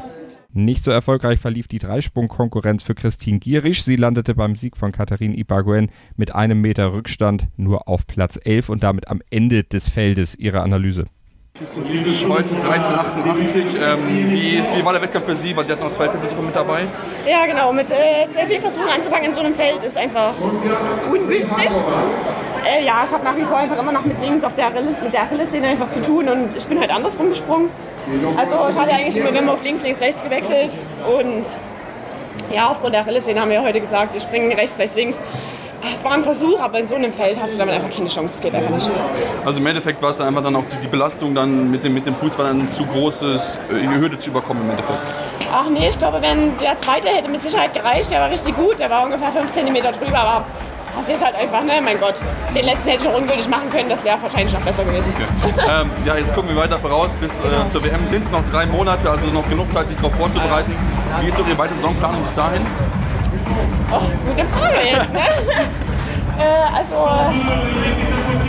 Nicht 0.54 0.84
so 0.84 0.92
erfolgreich 0.92 1.40
verlief 1.40 1.70
die 1.70 1.80
Dreisprung-Konkurrenz 1.80 2.84
für 2.84 2.94
Christine 2.94 3.40
Gierisch. 3.40 3.84
Sie 3.84 3.96
landete 3.96 4.36
beim 4.36 4.58
Sieg 4.58 4.76
von 4.76 4.92
Katharine 4.92 5.38
Ibarguen 5.38 5.90
mit 6.18 6.36
einem 6.36 6.60
Meter 6.60 6.92
Rückstand 6.92 7.48
nur 7.56 7.88
auf 7.88 8.06
Platz 8.06 8.38
11 8.44 8.68
und 8.68 8.84
damit 8.84 9.08
am 9.08 9.22
Ende 9.30 9.64
des 9.64 9.88
Feldes. 9.88 10.36
Ihre 10.36 10.62
Analyse. 10.62 11.06
Christine 11.62 11.86
Gierisch 11.86 12.26
heute 12.28 12.56
1388. 12.56 13.66
Ähm, 13.80 14.32
wie, 14.32 14.64
wie, 14.64 14.84
war 14.84 14.94
der 14.94 15.02
Wettkampf 15.04 15.28
für 15.28 15.36
Sie? 15.36 15.56
Weil 15.56 15.68
Sie 15.68 15.74
hatten 15.74 15.84
noch 15.84 15.92
zwei 15.92 16.10
Versuche 16.10 16.42
mit 16.42 16.56
dabei. 16.56 16.88
Ja, 17.30 17.46
genau. 17.46 17.72
Mit 17.72 17.92
äh, 17.92 18.28
zwei 18.30 18.48
Fehlversuchen 18.48 18.90
anzufangen 18.90 19.26
in 19.26 19.34
so 19.36 19.42
einem 19.42 19.54
Feld 19.54 19.84
ist 19.84 19.96
einfach 19.96 20.34
ungünstig. 21.08 21.70
Äh, 22.66 22.84
ja, 22.84 23.04
ich 23.06 23.14
habe 23.14 23.24
nach 23.24 23.38
wie 23.38 23.44
vor 23.44 23.58
einfach 23.58 23.78
immer 23.78 23.92
noch 23.92 24.04
mit 24.04 24.20
links 24.20 24.44
auf 24.44 24.56
der, 24.56 24.72
mit 24.72 25.14
der 25.14 25.22
Achillessehne 25.22 25.68
einfach 25.68 25.92
zu 25.92 26.02
tun 26.02 26.30
und 26.30 26.56
ich 26.58 26.66
bin 26.66 26.80
halt 26.80 26.90
andersrum 26.90 27.30
gesprungen. 27.30 27.70
Also 28.38 28.56
ich 28.68 28.80
hatte 28.80 28.92
eigentlich 28.92 29.18
immer, 29.18 29.30
immer 29.30 29.54
auf 29.54 29.64
links, 29.64 29.84
links, 29.84 30.02
rechts 30.02 30.24
gewechselt 30.24 30.72
und 31.16 31.46
ja, 32.52 32.70
aufgrund 32.70 32.96
der 32.96 33.02
Achillessehne 33.02 33.40
haben 33.40 33.52
wir 33.52 33.62
heute 33.62 33.80
gesagt, 33.80 34.16
wir 34.16 34.22
springen 34.22 34.52
rechts, 34.52 34.80
rechts, 34.80 34.96
links. 34.96 35.20
Es 35.84 36.04
war 36.04 36.12
ein 36.12 36.24
Versuch, 36.24 36.60
aber 36.60 36.80
in 36.80 36.88
so 36.88 36.96
einem 36.96 37.14
Feld 37.14 37.40
hast 37.42 37.54
du 37.54 37.58
damit 37.58 37.76
einfach 37.76 37.90
keine 37.90 38.08
Chance. 38.08 38.36
Es 38.36 38.42
geht 38.42 38.54
einfach 38.54 38.70
nicht. 38.70 38.90
Also 39.46 39.60
im 39.60 39.66
Endeffekt 39.66 40.02
war 40.02 40.12
es 40.12 40.18
dann 40.18 40.28
einfach 40.28 40.44
dann 40.44 40.56
auch 40.56 40.64
die 40.82 40.88
Belastung 40.88 41.34
dann 41.34 41.72
mit 41.72 41.84
dem, 41.84 41.94
mit 41.94 42.06
dem 42.06 42.16
Fuß 42.16 42.38
war 42.38 42.46
dann 42.46 42.70
zu 42.72 42.86
großes, 42.86 43.58
die 43.72 44.00
Hürde 44.00 44.20
zu 44.20 44.30
überkommen 44.30 44.64
im 44.64 44.70
Endeffekt. 44.70 45.00
Ach 45.52 45.70
nee, 45.70 45.90
ich 45.90 45.98
glaube, 45.98 46.22
wenn 46.22 46.58
der 46.60 46.78
zweite 46.80 47.10
hätte 47.10 47.30
mit 47.30 47.42
Sicherheit 47.42 47.74
gereicht, 47.74 48.10
der 48.12 48.22
war 48.22 48.30
richtig 48.30 48.56
gut, 48.56 48.80
der 48.80 48.90
war 48.90 49.04
ungefähr 49.04 49.32
5 49.32 49.52
cm 49.52 49.76
drüber, 50.00 50.20
aber 50.20 50.46
passiert 50.96 51.24
halt 51.24 51.36
einfach, 51.36 51.64
ne? 51.64 51.82
Mein 51.84 52.00
Gott. 52.00 52.16
Den 52.56 52.66
letzten 52.66 52.90
hätte 52.90 53.04
ich 53.04 53.10
auch 53.10 53.18
ungültig 53.18 53.48
machen 53.48 53.70
können, 53.72 53.90
das 53.90 54.04
wäre 54.04 54.22
wahrscheinlich 54.22 54.54
noch 54.54 54.62
besser 54.62 54.84
gewesen. 54.84 55.12
Okay. 55.16 55.54
ähm, 55.68 55.90
ja, 56.06 56.16
jetzt 56.16 56.34
gucken 56.36 56.50
wir 56.50 56.62
weiter 56.62 56.80
voraus. 56.80 57.12
Bis 57.20 57.32
äh, 57.40 57.70
zur 57.72 57.84
WM 57.84 58.06
sind 58.08 58.24
es 58.24 58.32
noch 58.32 58.44
drei 58.52 58.66
Monate, 58.66 59.10
also 59.10 59.26
noch 59.28 59.48
genug 59.50 59.72
Zeit, 59.74 59.88
sich 59.88 59.98
darauf 59.98 60.16
vorzubereiten. 60.16 60.76
Wie 61.22 61.28
ist 61.28 61.38
so 61.38 61.44
Ihre 61.44 61.58
weitere 61.58 61.76
Saisonplanung 61.78 62.24
bis 62.24 62.36
dahin? 62.36 62.62
Oh, 63.94 64.00
gute 64.26 64.46
Frage 64.46 64.88
jetzt, 64.90 65.12
ne? 65.12 65.20
äh, 66.40 66.78
also, 66.78 67.34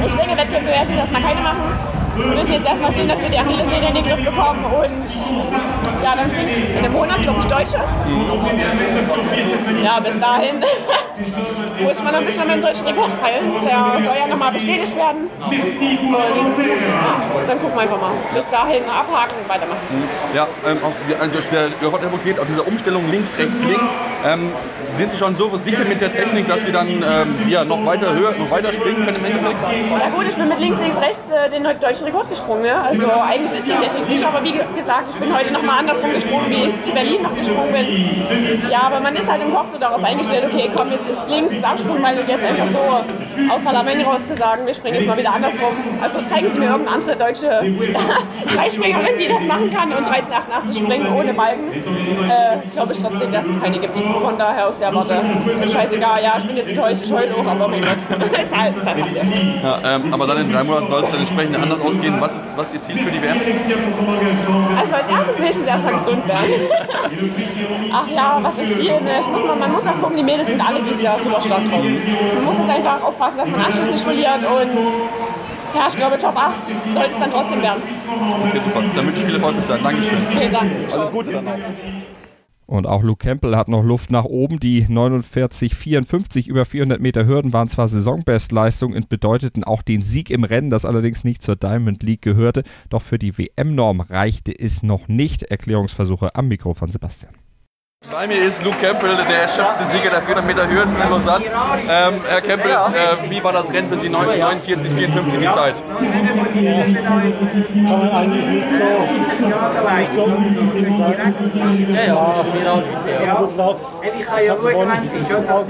ich 0.06 0.15
denke, 0.15 0.37
Wettkämpfe 0.37 0.71
werde 0.71 0.93
ich 0.93 0.99
erstmal 0.99 1.23
keine 1.23 1.41
machen. 1.41 2.01
Wir 2.14 2.26
müssen 2.26 2.53
jetzt 2.53 2.67
erstmal 2.67 2.93
sehen, 2.93 3.09
dass 3.09 3.19
wir 3.20 3.29
die 3.31 3.38
Achillessehne 3.38 3.88
in 3.88 3.94
den 3.94 4.05
Griff 4.05 4.25
bekommen 4.25 4.64
und 4.64 6.03
ja, 6.03 6.17
dann 6.17 6.31
sind 6.31 6.49
in 6.49 6.79
einem 6.79 6.93
Monat, 6.93 7.23
glaube 7.23 7.38
ich, 7.41 7.47
Deutsche. 7.47 7.81
Ja, 9.82 10.00
bis 10.00 10.19
dahin 10.20 10.56
muss 11.82 11.99
ich 11.99 12.03
mal 12.03 12.14
ein 12.14 12.25
bisschen 12.25 12.47
meinen 12.47 12.62
deutschen 12.62 12.87
Rekord 12.87 13.12
feilen. 13.12 13.53
Der 13.64 14.03
soll 14.05 14.17
ja 14.17 14.26
nochmal 14.26 14.53
bestätigt 14.53 14.97
werden. 14.97 15.31
Und 15.41 16.59
ja, 16.59 17.44
dann 17.47 17.59
gucken 17.59 17.75
wir 17.76 17.82
einfach 17.82 18.00
mal. 18.00 18.12
Bis 18.35 18.50
dahin 18.50 18.82
abhaken 18.85 19.35
und 19.43 19.49
weitermachen. 19.49 19.81
Ja, 20.35 20.47
ähm, 20.67 20.79
auch 20.82 21.26
durch 21.32 21.49
der 21.49 21.67
Rekord 21.81 22.25
geht 22.25 22.38
auch 22.38 22.47
diese 22.47 22.62
Umstellung 22.62 23.11
links, 23.11 23.38
rechts, 23.38 23.62
links. 23.65 23.99
Ähm, 24.25 24.53
sind 24.97 25.11
Sie 25.11 25.17
schon 25.17 25.37
so 25.37 25.56
sicher 25.56 25.85
mit 25.85 26.00
der 26.00 26.12
Technik, 26.12 26.49
dass 26.49 26.62
Sie 26.65 26.73
dann 26.73 26.88
ähm, 26.88 27.49
ja, 27.49 27.65
noch 27.65 27.85
weiter 27.87 28.12
höher, 28.12 28.32
noch 28.32 28.50
weiter 28.50 28.73
springen 28.73 29.05
können 29.05 29.17
im 29.17 29.25
Endeffekt? 29.25 29.56
Ja 29.99 30.08
gut, 30.11 30.26
ich 30.29 30.37
bin 30.37 30.49
mit 30.49 30.58
links, 30.61 30.79
links, 30.79 31.00
rechts 31.00 31.31
äh, 31.31 31.49
den 31.49 31.65
deutschen 31.81 32.01
Rekord 32.04 32.28
gesprungen. 32.31 32.64
Ja? 32.64 32.82
Also 32.82 33.06
eigentlich 33.10 33.52
ist 33.52 33.66
die 33.66 33.72
Technik 33.72 34.04
sicher, 34.04 34.28
aber 34.28 34.44
wie 34.44 34.52
gesagt, 34.76 35.08
ich 35.10 35.16
bin 35.16 35.34
heute 35.34 35.52
noch 35.52 35.62
mal 35.62 35.78
andersrum 35.78 36.12
gesprungen, 36.12 36.50
wie 36.50 36.64
ich 36.64 36.84
zu 36.84 36.93
Berlin 36.93 37.22
noch 37.22 37.34
gesprungen 37.34 37.72
bin. 37.72 38.70
Ja, 38.70 38.82
aber 38.82 39.00
man 39.00 39.15
ist 39.15 39.31
halt 39.31 39.43
im 39.43 39.55
Kopf 39.55 39.70
so 39.72 39.79
darauf 39.79 40.03
eingestellt, 40.03 40.44
okay, 40.53 40.70
komm, 40.74 40.91
jetzt 40.91 41.06
ist 41.06 41.29
links 41.29 41.53
das 41.53 41.65
Absprungbein 41.65 42.19
und 42.19 42.29
jetzt 42.29 42.44
einfach 42.44 42.67
so 42.67 43.53
aus 43.53 43.62
Parlament 43.62 44.06
raus 44.06 44.20
zu 44.29 44.36
sagen, 44.36 44.67
wir 44.67 44.74
springen 44.74 44.96
jetzt 44.96 45.06
mal 45.06 45.19
wieder 45.19 45.32
andersrum. 45.32 45.74
Also 46.03 46.19
zeigen 46.29 46.48
Sie 46.48 46.58
mir 46.58 46.70
irgendeine 46.70 46.96
andere 46.96 47.17
deutsche 47.17 47.48
Dreispringerin, 48.55 49.19
die 49.19 49.29
das 49.29 49.44
machen 49.44 49.70
kann 49.72 49.88
und 49.88 50.06
1388 50.08 50.82
springen 50.82 51.12
ohne 51.15 51.34
Balken. 51.34 51.72
Äh, 51.72 52.58
Glaube 52.72 52.93
ich 52.93 52.98
trotzdem, 52.98 53.32
dass 53.32 53.46
es 53.46 53.60
keine 53.60 53.79
gibt. 53.79 53.98
Von 53.98 54.38
daher 54.38 54.69
aus 54.69 54.79
der 54.79 54.94
Warte, 54.94 55.17
ist 55.62 55.72
scheißegal, 55.72 56.22
ja, 56.22 56.34
ich 56.38 56.46
bin 56.46 56.56
jetzt 56.56 56.69
enttäuscht, 56.69 57.03
ich 57.05 57.12
heule 57.12 57.36
hoch, 57.36 57.46
aber 57.46 57.69
mein 57.69 57.81
Gott, 57.81 57.96
ist 58.41 58.56
halt, 58.56 58.77
ist 58.77 58.86
halt. 58.86 58.98
Ja, 59.62 59.79
ähm, 59.84 60.12
aber 60.12 60.27
dann 60.27 60.38
in 60.38 60.53
drei 60.53 60.65
Monaten 60.65 60.88
soll 60.88 61.05
es 61.05 61.10
dann 61.10 61.20
entsprechend 61.20 61.56
anders 61.56 61.81
ausgehen. 61.93 62.20
Was 62.20 62.32
ist, 62.34 62.56
was 62.56 62.67
ist 62.67 62.75
Ihr 62.75 62.82
Ziel 62.82 62.99
für 62.99 63.11
die 63.11 63.22
WM? 63.22 63.39
Also 64.77 64.94
als 64.94 65.08
erstes 65.08 65.39
will 65.39 65.51
ich 65.51 65.67
erstmal 65.67 65.93
gesund 65.94 66.27
werden. 66.27 66.51
Ach 67.93 68.08
ja, 68.08 68.39
was 68.43 68.58
ist 68.58 68.77
Ziel? 68.77 68.94
Ich 69.20 69.27
muss 69.29 69.44
mal, 69.44 69.56
man 69.56 69.72
muss 69.72 69.87
auch 69.87 69.99
gucken, 70.01 70.17
die 70.17 70.22
Mädels 70.22 70.49
sind 70.49 70.61
alle 70.61 70.81
dieses 70.82 71.03
Jahr 71.03 71.19
super 71.19 71.41
stark 71.41 71.65
drauf. 71.69 71.82
Man 71.82 72.44
muss 72.44 72.56
jetzt 72.58 72.70
einfach 72.70 73.03
aufpassen, 73.03 73.39
dass 73.39 73.51
man 73.51 73.61
Anschluss 73.61 73.91
nicht 73.91 74.05
verliert 74.05 74.44
und 74.44 74.89
ja, 75.75 75.89
ich 75.89 75.96
glaube, 75.96 76.19
Top 76.19 76.37
8 76.37 76.53
sollte 76.93 77.11
es 77.11 77.19
dann 77.19 77.32
trotzdem 77.32 77.63
werden. 77.63 77.82
Okay, 78.49 78.61
super. 78.63 78.82
Dann 78.94 79.06
wünsche 79.06 79.20
ich 79.20 79.25
viel 79.25 79.34
Erfolg 79.37 79.56
bis 79.56 79.67
dahin. 79.67 79.84
Dankeschön. 79.84 80.19
Vielen 80.31 80.53
Dank. 80.53 80.70
Alles 80.93 81.11
Gute 81.11 81.32
dann 81.32 81.49
auch. 81.49 82.02
Und 82.72 82.86
auch 82.86 83.02
Luke 83.02 83.22
Campbell 83.26 83.55
hat 83.55 83.69
noch 83.69 83.84
Luft 83.84 84.10
nach 84.10 84.24
oben. 84.24 84.58
Die 84.58 84.86
49,54 84.86 86.48
über 86.48 86.64
400 86.64 87.02
Meter 87.02 87.26
Hürden 87.26 87.52
waren 87.52 87.69
zwar 87.69 87.86
Saisonbestleistung 87.86 88.94
und 88.94 89.10
bedeuteten 89.10 89.62
auch 89.62 89.82
den 89.82 90.00
Sieg 90.00 90.31
im 90.31 90.43
Rennen, 90.43 90.70
das 90.70 90.86
allerdings 90.86 91.22
nicht 91.22 91.43
zur 91.43 91.55
Diamond 91.55 92.02
League 92.02 92.22
gehörte. 92.22 92.62
Doch 92.88 93.02
für 93.02 93.19
die 93.19 93.36
WM-Norm 93.36 94.00
reichte 94.00 94.58
es 94.58 94.82
noch 94.82 95.06
nicht. 95.06 95.43
Erklärungsversuche 95.43 96.34
am 96.34 96.48
Mikro 96.48 96.72
von 96.72 96.91
Sebastian. 96.91 97.42
Bei 98.11 98.27
mir 98.27 98.43
ist 98.44 98.63
Luke 98.65 98.77
Campbell, 98.79 99.17
der 99.17 99.43
erschöpfte 99.43 99.87
Sieger 99.93 100.11
der 100.11 100.23
400 100.23 100.44
Meter 100.44 100.69
Hürden 100.69 100.94
in 101.01 101.11
Lausanne. 101.11 101.44
Ähm, 101.89 102.15
Herr 102.29 102.41
Campbell, 102.41 102.73
äh, 102.73 103.31
wie 103.31 103.43
war 103.44 103.53
das 103.53 103.73
Rennen 103.73 103.89
für 103.89 103.99
Sie? 103.99 104.09
49, 104.09 104.93
54 104.93 105.39
die 105.39 105.44
Zeit? 105.47 105.75
Kann 106.53 107.99
man 107.99 108.11
eigentlich 108.11 108.47
nicht 108.47 108.67
so, 108.73 108.85
nicht 109.06 109.37
so 109.37 110.99
sagen. 110.99 111.35
Ja, 111.94 112.03
ja. 112.03 112.82
Ich 114.43 114.51
habe 114.51 114.63
gewonnen. 114.63 115.11
Ich 115.21 115.32
habe 115.32 115.55
auch 115.55 115.65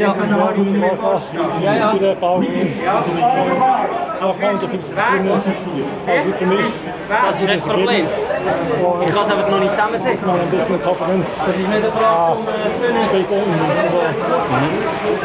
gute 1.93 2.07
Erfahrungen. 2.07 2.73
auch 2.83 3.07
mal 3.07 3.43
unter 3.53 4.02
50 4.31 4.83
Sekunden 4.83 5.27
ist. 5.37 5.47
Aber 6.07 6.25
gut 6.25 6.37
für 6.39 6.47
mich. 6.47 6.67
Das 7.09 7.41
ist 7.41 7.49
das 7.49 7.65
Problem. 7.65 8.07
Und 8.07 9.09
Ich 9.09 9.15
kann 9.15 9.25
es 9.27 9.31
einfach 9.33 9.49
noch 9.51 9.61
nicht 9.61 9.71
zusammensetzen. 9.75 10.27
noch 10.27 10.35
ein 10.35 10.51
bisschen 10.51 10.83
Konkurrenz 10.83 11.27
Das 11.39 11.49
ist 11.55 11.59
nicht 11.59 11.69
eine 11.71 11.93
Frage 11.93 12.35
vom 12.35 12.49
äh, 12.49 12.51
Können. 12.81 13.05
später 13.07 13.37
in 13.37 13.53
der 13.53 13.75
Saison. 13.83 14.07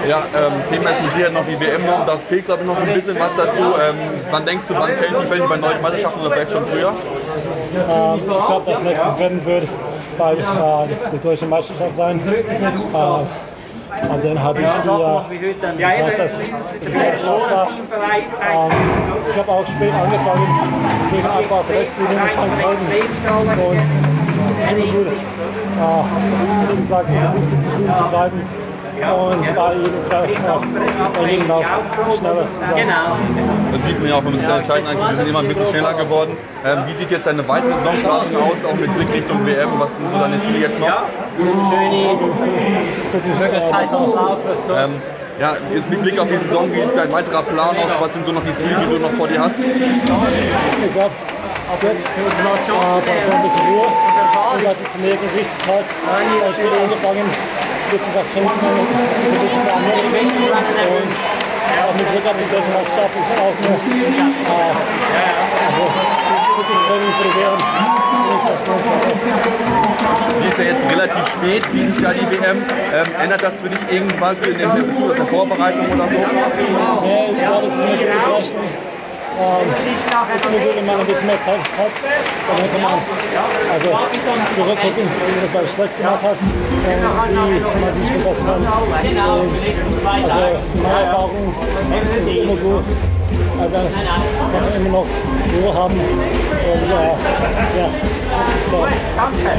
Ja, 0.07 0.19
ähm, 0.35 0.53
Thema 0.69 0.89
ist 0.91 1.01
mit 1.01 1.11
Sicherheit 1.13 1.33
noch 1.33 1.45
die 1.45 1.59
WM 1.59 1.85
noch. 1.85 2.05
Da 2.05 2.17
fehlt, 2.29 2.45
glaube 2.45 2.61
ich, 2.61 2.67
noch 2.67 2.77
so 2.77 2.83
ein 2.83 2.93
bisschen 2.93 3.19
was 3.19 3.35
dazu. 3.35 3.61
Ähm, 3.61 3.95
wann 4.31 4.45
denkst 4.45 4.65
du, 4.67 4.73
wann 4.75 4.91
fällt 4.91 5.11
die, 5.11 5.33
die 5.41 5.47
bei 5.47 5.57
neuen 5.57 5.81
Meisterschaften 5.81 6.19
oder 6.21 6.31
vielleicht 6.31 6.51
schon 6.51 6.65
früher? 6.65 6.89
Ähm, 7.89 8.21
ich 8.37 8.45
glaube, 8.45 8.71
das 8.71 8.81
nächste 8.83 9.19
Rennen 9.19 9.45
wird 9.45 9.67
bei 10.17 10.33
äh, 10.33 10.37
der 11.11 11.19
deutschen 11.21 11.49
Meisterschaft 11.49 11.95
sein. 11.95 12.19
Äh, 12.19 13.46
und 14.09 14.23
dann 14.23 14.43
habe 14.43 14.59
ich 14.59 14.65
äh, 14.65 14.69
ich 14.69 15.83
weiß, 15.83 16.17
dass 16.17 16.37
das 16.37 16.93
ist 16.93 17.25
schaffbar. 17.25 17.67
Ähm, 17.69 18.71
ich 19.27 19.37
habe 19.37 19.51
auch 19.51 19.67
spät 19.67 19.93
angefangen 19.93 20.47
gegen 21.11 21.25
Abbau 21.25 21.63
Verletzungen 21.63 22.07
und 22.07 22.17
Krankheiten. 22.35 22.87
Und 23.59 23.77
das 24.39 24.63
ist 24.63 24.71
immer 24.71 24.91
gut, 24.91 25.07
äh, 25.07 26.71
wie 26.71 26.77
gesagt, 26.77 27.09
den 27.09 27.31
50 27.33 27.59
Sekunden 27.59 27.95
zu 27.95 28.03
bleiben. 28.03 28.41
Und 28.97 29.55
bei 29.55 29.75
jedem, 29.75 29.93
äh, 29.93 31.19
bei 31.19 31.29
jedem 31.29 31.47
Lauf 31.47 31.65
schneller 32.17 32.51
zu 32.51 32.59
sein. 32.59 32.75
Genau. 32.75 33.17
Das 33.71 33.83
sieht 33.85 33.99
man 33.99 34.09
ja 34.09 34.15
auch, 34.15 34.25
wenn 34.25 34.31
man 34.31 34.39
sich 34.39 34.49
die 34.49 34.67
Zeiten 34.67 34.87
anguckt, 34.87 35.09
wir 35.09 35.17
sind 35.17 35.27
immer 35.29 35.39
ein 35.39 35.47
bisschen 35.47 35.67
schneller 35.67 35.93
geworden. 35.93 36.37
Ähm, 36.65 36.79
wie 36.87 36.97
sieht 36.97 37.11
jetzt 37.11 37.27
deine 37.27 37.47
weitere 37.47 37.73
Saisonplanung 37.77 38.35
aus, 38.35 38.65
auch 38.65 38.75
mit 38.75 38.95
Blick 38.95 39.13
Richtung 39.13 39.45
WM? 39.45 39.69
Was 39.77 39.95
sind 39.95 40.11
so 40.11 40.17
deine 40.17 40.39
Ziele 40.41 40.59
jetzt 40.59 40.79
noch? 40.79 40.87
Schöne 41.37 42.17
Möglichkeit 43.39 43.93
auslaufen. 43.93 44.51
So. 44.65 44.73
Ähm, 44.73 45.01
ja, 45.39 45.53
jetzt 45.73 45.89
mit 45.89 46.01
Blick 46.01 46.17
auf 46.17 46.27
die 46.27 46.37
Saison, 46.37 46.71
wie 46.73 46.79
ist 46.79 46.97
dein 46.97 47.11
weiterer 47.11 47.43
Plan 47.43 47.77
aus? 47.77 47.91
Was 47.99 48.13
sind 48.13 48.25
so 48.25 48.31
noch 48.31 48.43
die 48.43 48.55
Ziele, 48.55 48.75
die 48.81 48.89
du 48.89 48.99
noch 48.99 49.11
vor 49.11 49.27
dir 49.27 49.41
hast? 49.41 49.59
Ich 49.59 49.69
habe 49.69 51.13
ab 51.69 51.77
jetzt 51.77 51.93
äh, 51.93 52.33
ich 53.05 53.33
ein 53.35 53.43
bisschen 53.45 53.67
Ruhe. 53.69 53.85
Und 53.85 54.61
ich 54.61 54.67
zum 54.91 55.01
nächsten 55.05 55.29
richtig 55.37 55.61
halt, 55.69 55.85
äh, 55.85 56.53
spät 56.57 56.73
angefangen, 56.73 57.29
jetzt 57.91 58.01
auch 58.17 58.25
Kämpfen 58.33 58.65
ein 58.65 58.81
bisschen 59.37 59.61
verändert. 59.61 60.65
Und 60.89 61.13
auch 61.77 61.93
mit 61.93 62.07
auf 62.25 62.33
die 62.33 62.49
deutsche 62.49 62.73
Meisterschaft 62.73 63.13
ist 63.13 63.29
auch 63.37 63.53
eine, 63.61 63.77
äh, 63.77 64.73
also, 65.69 65.85
die 67.21 67.33
Wehren. 67.37 68.06
Sie 70.41 70.47
ist 70.47 70.57
ja 70.57 70.63
jetzt 70.63 70.91
relativ 70.91 71.27
spät, 71.27 71.63
dieses 71.73 71.99
Jahr 72.01 72.13
die 72.13 72.29
WM. 72.31 72.57
Ähm, 72.93 73.05
ändert 73.21 73.43
das 73.43 73.61
für 73.61 73.69
dich 73.69 73.79
irgendwas 73.91 74.45
in 74.45 74.65
auf 74.65 75.15
der 75.15 75.25
Vorbereitung 75.25 75.85
oder 75.87 76.07
so? 76.07 76.13
Nee, 77.01 77.31
ich 77.31 77.37
glaube, 77.43 77.67
es 77.67 77.73
ist 77.73 77.79
eine 77.79 77.97
gute 77.97 78.07
Zeichnung. 78.23 78.69
Ähm, 79.37 79.69
nur 80.51 80.59
gut, 80.59 80.75
wenn 80.75 80.85
man 80.85 80.99
ein 80.99 81.05
bisschen 81.05 81.27
mehr 81.27 81.37
Zeit 81.45 81.59
hat. 81.77 81.93
Dann 82.47 82.71
kann 82.71 82.81
man 82.81 82.93
also 83.71 83.89
zurückgucken, 84.55 85.05
wie 85.05 85.31
man 85.31 85.41
das 85.43 85.53
mal 85.53 85.67
schlecht 85.75 85.97
gemacht 85.97 86.23
hat 86.23 86.37
und 86.41 86.47
wie 87.49 87.81
man 87.81 87.93
sich 87.93 88.07
verbessern 88.11 88.45
kann. 88.47 88.81
Und, 89.39 89.53
also 90.23 90.39
Erfahrungen, 90.89 91.53
das 91.91 92.03
ist 92.03 92.37
immer 92.37 92.55
gut. 92.55 92.85
Aber 93.59 93.69
dann 93.69 93.93
kann 93.93 94.63
man 94.63 94.75
immer 94.75 94.89
noch 94.89 95.05
Ruhe 95.53 95.73
haben. 95.73 95.93
Und 95.93 96.89
äh, 96.89 97.13
ja, 97.77 97.87
so. 98.71 98.77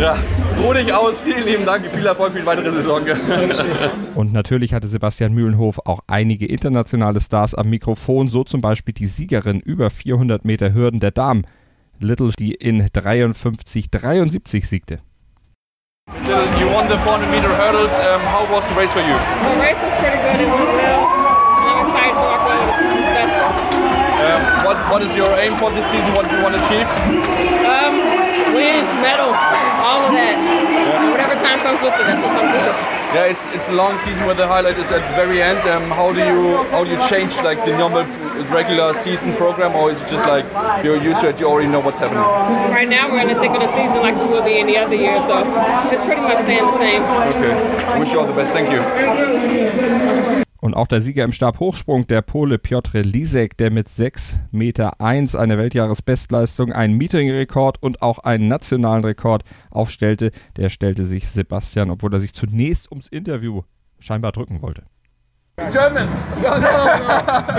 Ja, 0.00 0.14
ruh 0.62 0.72
dich 0.74 0.92
aus. 0.92 1.20
Vielen 1.20 1.44
lieben 1.44 1.64
Dank. 1.64 1.84
Viel 1.92 2.06
Erfolg 2.06 2.32
für 2.32 2.40
die 2.40 2.46
weitere 2.46 2.70
Saison. 2.72 3.02
Und 4.14 4.32
natürlich 4.32 4.74
hatte 4.74 4.88
Sebastian 4.88 5.32
Mühlenhof 5.32 5.80
auch 5.84 6.00
einige 6.06 6.46
internationale 6.46 7.20
Stars 7.20 7.54
am 7.54 7.70
Mikrofon, 7.70 8.28
so 8.28 8.44
zum 8.44 8.60
Beispiel 8.60 8.94
die 8.94 9.06
Siegerin 9.06 9.60
über 9.60 9.90
400 9.90 10.44
Meter 10.44 10.74
Hürden 10.74 11.00
der 11.00 11.10
Damen, 11.10 11.44
Little, 12.00 12.30
die 12.38 12.54
in 12.54 12.82
53,73 12.82 14.64
siegte. 14.64 15.00
Still, 16.22 16.40
you 16.58 16.66
won 16.72 16.88
the 16.88 16.96
400 16.96 17.28
meter 17.30 17.48
hurdles. 17.54 17.92
Um, 17.92 18.20
how 18.22 18.46
was 18.48 18.66
the 18.68 18.74
race 18.74 18.92
for 18.92 19.00
you? 19.00 19.12
The 19.12 19.60
race 19.60 19.76
was 19.76 19.92
pretty 20.00 20.16
good. 20.16 20.40
It 20.40 20.48
went 20.48 20.72
well. 20.72 21.04
I'm 21.04 21.86
excited 21.86 22.14
to 22.14 22.24
walk 22.24 22.40
away 22.48 22.56
with 22.56 22.68
the 22.70 22.76
season's 22.80 23.10
best. 23.12 23.34
Um, 24.24 24.64
what, 24.64 24.76
what 24.90 25.02
is 25.02 25.14
your 25.14 25.36
aim 25.36 25.56
for 25.58 25.70
this 25.70 25.84
season? 25.90 26.14
What 26.14 26.30
do 26.30 26.36
you 26.36 26.42
want 26.42 26.56
to 26.56 26.64
achieve? 26.64 27.57
Um, 28.58 28.64
win, 28.66 28.84
medal, 29.06 29.30
all 29.86 30.02
of 30.02 30.12
that. 30.18 30.34
And 30.34 31.10
whatever 31.10 31.34
time 31.38 31.60
comes 31.60 31.78
with 31.78 31.94
it, 31.94 32.04
that's 32.10 32.18
what 32.18 32.34
comes 32.34 32.50
with 32.50 32.74
it. 32.74 32.98
Yeah, 33.14 33.24
it's 33.24 33.40
it's 33.56 33.68
a 33.68 33.72
long 33.72 33.98
season 34.00 34.26
where 34.26 34.34
the 34.34 34.46
highlight 34.46 34.76
is 34.76 34.90
at 34.90 35.00
the 35.08 35.14
very 35.14 35.40
end. 35.40 35.60
Um, 35.68 35.88
how 35.90 36.12
do 36.12 36.20
you 36.20 36.62
how 36.68 36.84
do 36.84 36.90
you 36.90 37.00
change 37.08 37.32
like 37.40 37.64
the 37.64 37.72
normal 37.78 38.04
regular 38.52 38.92
season 38.94 39.32
program, 39.34 39.74
or 39.74 39.92
is 39.92 40.02
it 40.02 40.10
just 40.10 40.26
like 40.26 40.44
you're 40.84 41.00
used 41.00 41.20
to 41.22 41.28
it? 41.28 41.40
You 41.40 41.46
already 41.46 41.68
know 41.68 41.80
what's 41.80 41.98
happening. 41.98 42.20
Right 42.70 42.88
now, 42.88 43.08
we're 43.10 43.22
in 43.22 43.28
the 43.28 43.40
thick 43.40 43.52
of 43.52 43.60
the 43.60 43.72
season 43.72 44.02
like 44.02 44.14
we 44.16 44.26
will 44.28 44.44
be 44.44 44.58
any 44.58 44.76
other 44.76 44.96
year, 44.96 45.16
so 45.22 45.40
it's 45.88 46.04
pretty 46.04 46.20
much 46.20 46.42
staying 46.44 46.66
the 46.66 46.78
same. 46.78 47.02
Okay. 47.32 47.98
Wish 47.98 48.12
you 48.12 48.20
all 48.20 48.26
the 48.26 48.34
best. 48.34 48.52
Thank 48.52 48.68
you. 48.74 50.44
Und 50.68 50.74
auch 50.74 50.86
der 50.86 51.00
Sieger 51.00 51.24
im 51.24 51.32
Stabhochsprung, 51.32 52.06
der 52.08 52.20
Pole 52.20 52.58
Piotr 52.58 53.00
Lisek, 53.00 53.56
der 53.56 53.70
mit 53.70 53.88
6,1 53.88 54.38
Meter 54.50 55.00
eine 55.00 55.56
Weltjahresbestleistung, 55.56 56.72
einen 56.72 56.92
Meeting-Rekord 56.98 57.82
und 57.82 58.02
auch 58.02 58.18
einen 58.18 58.48
nationalen 58.48 59.02
Rekord 59.02 59.44
aufstellte, 59.70 60.30
der 60.58 60.68
stellte 60.68 61.06
sich 61.06 61.30
Sebastian, 61.30 61.90
obwohl 61.90 62.12
er 62.12 62.20
sich 62.20 62.34
zunächst 62.34 62.90
ums 62.90 63.08
Interview 63.08 63.62
scheinbar 63.98 64.32
drücken 64.32 64.60
wollte. 64.60 64.82
German. 65.70 66.08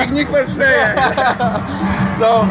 Ich 0.01 0.09
nicht 0.11 0.29
verstehe. 0.29 0.95
So, 2.17 2.47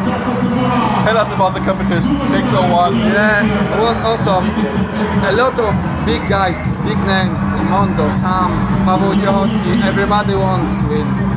tell 1.03 1.17
us 1.17 1.31
about 1.31 1.53
the 1.53 1.59
competition. 1.61 2.17
601. 2.17 2.95
Yeah, 2.97 3.75
it 3.75 3.79
was 3.79 3.99
awesome. 4.01 4.49
A 5.27 5.31
lot 5.31 5.59
of 5.59 5.73
big 6.05 6.21
guys, 6.29 6.57
big 6.85 6.97
names, 7.05 7.39
Mondo, 7.69 8.07
Sam, 8.09 8.51
Paweł 8.85 9.13
Ciechowski, 9.19 9.81
everybody 9.87 10.35
wants 10.35 10.81
win. 10.83 11.28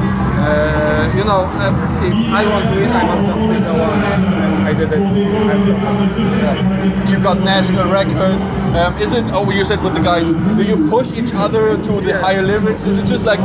Uh, 0.43 1.13
you 1.17 1.23
know, 1.25 1.47
uh, 1.47 1.71
if 2.03 2.15
I 2.35 2.43
want 2.51 2.67
to 2.67 2.75
win, 2.75 2.91
I 2.91 3.05
must 3.07 3.27
jump 3.27 3.43
601. 3.45 4.03
And 4.03 4.63
I 4.67 4.73
did 4.75 4.93
it. 4.93 4.99
I'm 4.99 5.63
so 5.63 5.75
happy. 5.75 7.11
You 7.11 7.19
got 7.23 7.39
national 7.41 7.89
record. 7.91 8.43
Um, 8.77 8.95
is 8.95 9.13
it? 9.13 9.25
Oh, 9.33 9.49
you 9.51 9.65
said 9.65 9.83
with 9.85 9.95
the 9.95 10.01
guys. 10.01 10.33
Do 10.57 10.63
you 10.63 10.89
push 10.91 11.13
each 11.13 11.33
other 11.35 11.77
to 11.81 12.01
the 12.01 12.19
higher 12.19 12.43
limits? 12.43 12.85
Is 12.85 12.99
it 12.99 13.07
just 13.07 13.25
like 13.25 13.39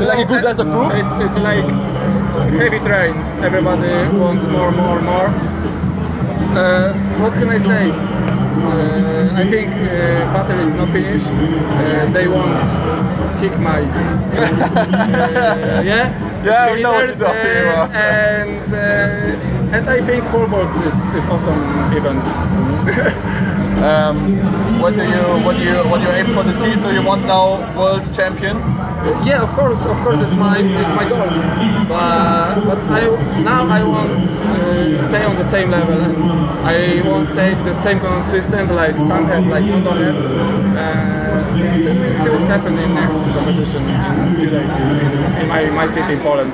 like 0.00 0.18
a 0.18 0.24
good 0.26 0.44
as 0.44 0.58
a 0.58 0.64
group? 0.64 0.92
It's, 0.94 1.16
it's 1.16 1.38
like 1.38 1.64
heavy 2.60 2.78
train. 2.80 3.16
Everybody 3.42 3.88
wants 4.18 4.46
more, 4.48 4.70
more, 4.70 5.00
more. 5.00 5.28
Uh, 6.56 6.92
what 7.22 7.32
can 7.32 7.48
I 7.48 7.58
say? 7.58 7.90
Uh, 7.90 9.30
I 9.34 9.46
think 9.48 9.68
uh, 9.72 10.32
battle 10.32 10.60
is 10.60 10.74
not 10.74 10.90
finished. 10.90 11.26
Uh, 11.26 12.06
they 12.12 12.28
won't 12.28 12.62
kick 13.40 13.58
my. 13.58 13.80
Uh, 14.34 15.82
yeah. 15.84 16.33
Yeah, 16.44 16.72
we 16.72 16.82
know 16.82 16.92
what 16.92 17.00
Winners, 17.08 17.18
you're 17.18 17.28
talking 17.28 17.56
uh, 17.56 17.72
about. 17.72 17.90
And 17.92 18.74
uh, 18.74 19.76
and 19.76 19.88
I 19.88 20.04
think 20.04 20.24
pole 20.26 20.46
vault 20.46 20.76
is, 20.84 21.12
is 21.14 21.26
awesome 21.26 21.60
event. 21.92 22.24
Um, 23.74 24.16
what 24.80 24.94
do 24.94 25.02
you 25.02 25.22
what 25.44 25.56
do 25.56 25.64
you 25.64 25.74
what 25.90 25.98
do 25.98 26.04
you 26.04 26.12
aim 26.12 26.26
for 26.28 26.44
the 26.44 26.54
season? 26.54 26.80
Do 26.84 26.94
you 26.94 27.02
want 27.02 27.26
now 27.26 27.76
world 27.76 28.14
champion? 28.14 28.56
Yeah, 29.26 29.42
of 29.42 29.50
course, 29.56 29.84
of 29.84 29.96
course, 29.98 30.20
it's 30.20 30.36
my 30.36 30.58
it's 30.58 30.94
my 30.94 31.08
goals. 31.08 31.34
But 31.88 32.60
but 32.64 32.78
I 32.88 33.42
now 33.42 33.66
I 33.66 33.82
want 33.82 34.30
uh, 34.30 35.02
stay 35.02 35.24
on 35.24 35.34
the 35.34 35.42
same 35.42 35.70
level 35.70 36.00
and 36.00 36.16
I 36.64 37.02
want 37.06 37.28
take 37.34 37.58
the 37.64 37.74
same 37.74 37.98
consistent 37.98 38.70
like 38.70 38.96
some 38.96 39.26
have 39.26 39.46
like 39.48 39.64
have. 39.64 40.16
Uh, 40.76 41.23
we'll 41.72 42.16
see 42.16 42.30
what 42.30 42.42
happens 42.48 42.80
in 42.80 42.94
next 42.94 43.20
competition 43.32 43.82
in 43.88 44.36
two 44.40 44.50
days 44.50 44.80
in, 44.80 45.48
my, 45.48 45.70
my 45.70 45.86
city 45.88 46.12
in 46.14 46.20
Poland. 46.20 46.52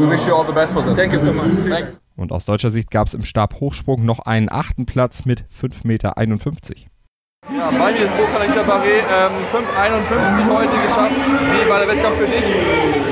We 0.00 0.06
wish 0.06 0.26
you 0.26 0.34
all 0.34 0.44
the 0.44 0.52
best 0.52 0.72
for 0.72 0.82
that. 0.82 0.96
Thank 0.96 1.12
you 1.12 1.18
so 1.18 1.32
much. 1.32 1.54
Thanks. 1.54 2.00
Und 2.16 2.32
aus 2.32 2.44
deutscher 2.44 2.70
Sicht 2.70 2.90
gab 2.90 3.06
es 3.06 3.14
im 3.14 3.24
Stabhochsprung 3.24 4.04
noch 4.04 4.20
einen 4.20 4.50
achten 4.50 4.86
Platz 4.86 5.24
mit 5.24 5.44
5,51 5.50 5.86
Meter. 5.86 6.12
Ja, 6.16 7.70
bei 7.70 7.92
mir 7.92 8.04
ist 8.04 8.16
Burkhard 8.16 8.54
Cabaret, 8.54 9.02
ähm, 9.02 9.32
5,51 9.50 10.54
heute 10.54 10.76
geschafft. 10.76 11.12
Wie 11.12 11.68
war 11.68 11.78
der 11.80 11.88
Wettkampf 11.88 12.16
für 12.18 12.26
dich? 12.26 13.11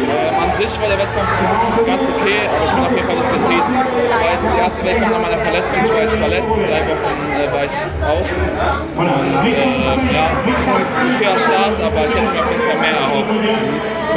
Sich 0.61 0.77
war 0.81 0.89
der 0.93 0.99
Wettkampf 1.01 1.33
ganz 1.89 2.05
okay, 2.05 2.45
aber 2.53 2.65
ich 2.69 2.73
bin 2.77 2.85
auf 2.85 2.93
jeden 2.93 3.07
Fall 3.09 3.17
nicht 3.17 3.31
zufrieden. 3.33 3.71
Es 3.81 4.17
war 4.21 4.31
jetzt 4.37 4.49
die 4.53 4.61
erste 4.61 4.81
Wettkampf 4.85 5.13
nach 5.17 5.23
meiner 5.25 5.41
Verletzung. 5.41 5.79
Ich 5.81 5.93
war 5.93 6.03
jetzt 6.05 6.17
verletzt, 6.21 6.53
drei 6.53 6.81
Wochen 6.85 7.17
äh, 7.33 7.49
war 7.49 7.65
ich 7.65 7.77
aus. 8.05 8.29
Und 9.01 9.09
ähm, 9.09 10.01
ja, 10.13 10.27
okayer 10.37 11.39
Start, 11.41 11.77
aber 11.81 12.01
ich 12.05 12.13
hätte 12.13 12.29
mir 12.29 12.41
auf 12.45 12.51
jeden 12.53 12.65
Fall 12.69 12.77
mehr 12.85 12.93
erhofft. 12.93 13.33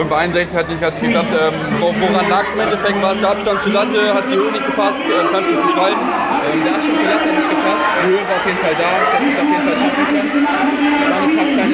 5,61 0.03 0.57
hat 0.59 0.67
nicht, 0.67 0.83
hat 0.83 0.93
nicht 0.99 1.05
geklappt. 1.15 1.31
Ähm, 1.31 1.53
wo- 1.79 1.95
woran 1.95 2.27
lag 2.27 2.43
es 2.43 2.53
im 2.53 2.59
Endeffekt? 2.59 2.97
War 3.01 3.13
es 3.15 3.19
der 3.23 3.29
Abstand 3.31 3.61
zur 3.63 3.71
Latte? 3.73 3.99
Hat 4.13 4.25
die 4.27 4.35
Höhe 4.35 4.51
nicht 4.51 4.65
gepasst? 4.67 4.99
Ähm, 5.07 5.25
kannst 5.31 5.47
du 5.47 5.53
es 5.55 5.63
beschreiben? 5.63 6.01
Ähm, 6.43 6.59
der 6.59 6.73
Abstand 6.75 6.97
zur 6.99 7.07
Latte 7.07 7.23
hat 7.23 7.37
nicht 7.39 7.51
gepasst, 7.55 7.85
die 7.87 8.03
Höhe 8.11 8.19
war 8.27 8.35
auf 8.35 8.45
jeden 8.45 8.59
Fall 8.59 8.75
da, 8.75 8.89
ich 8.99 9.11
hätte 9.15 9.31
es 9.31 9.37
auf 9.39 9.47
jeden 9.47 9.63
Fall 9.63 9.77
schaffen 9.79 10.05
können. 10.11 10.27
Es 10.27 11.07
waren 11.07 11.23
ein 11.23 11.72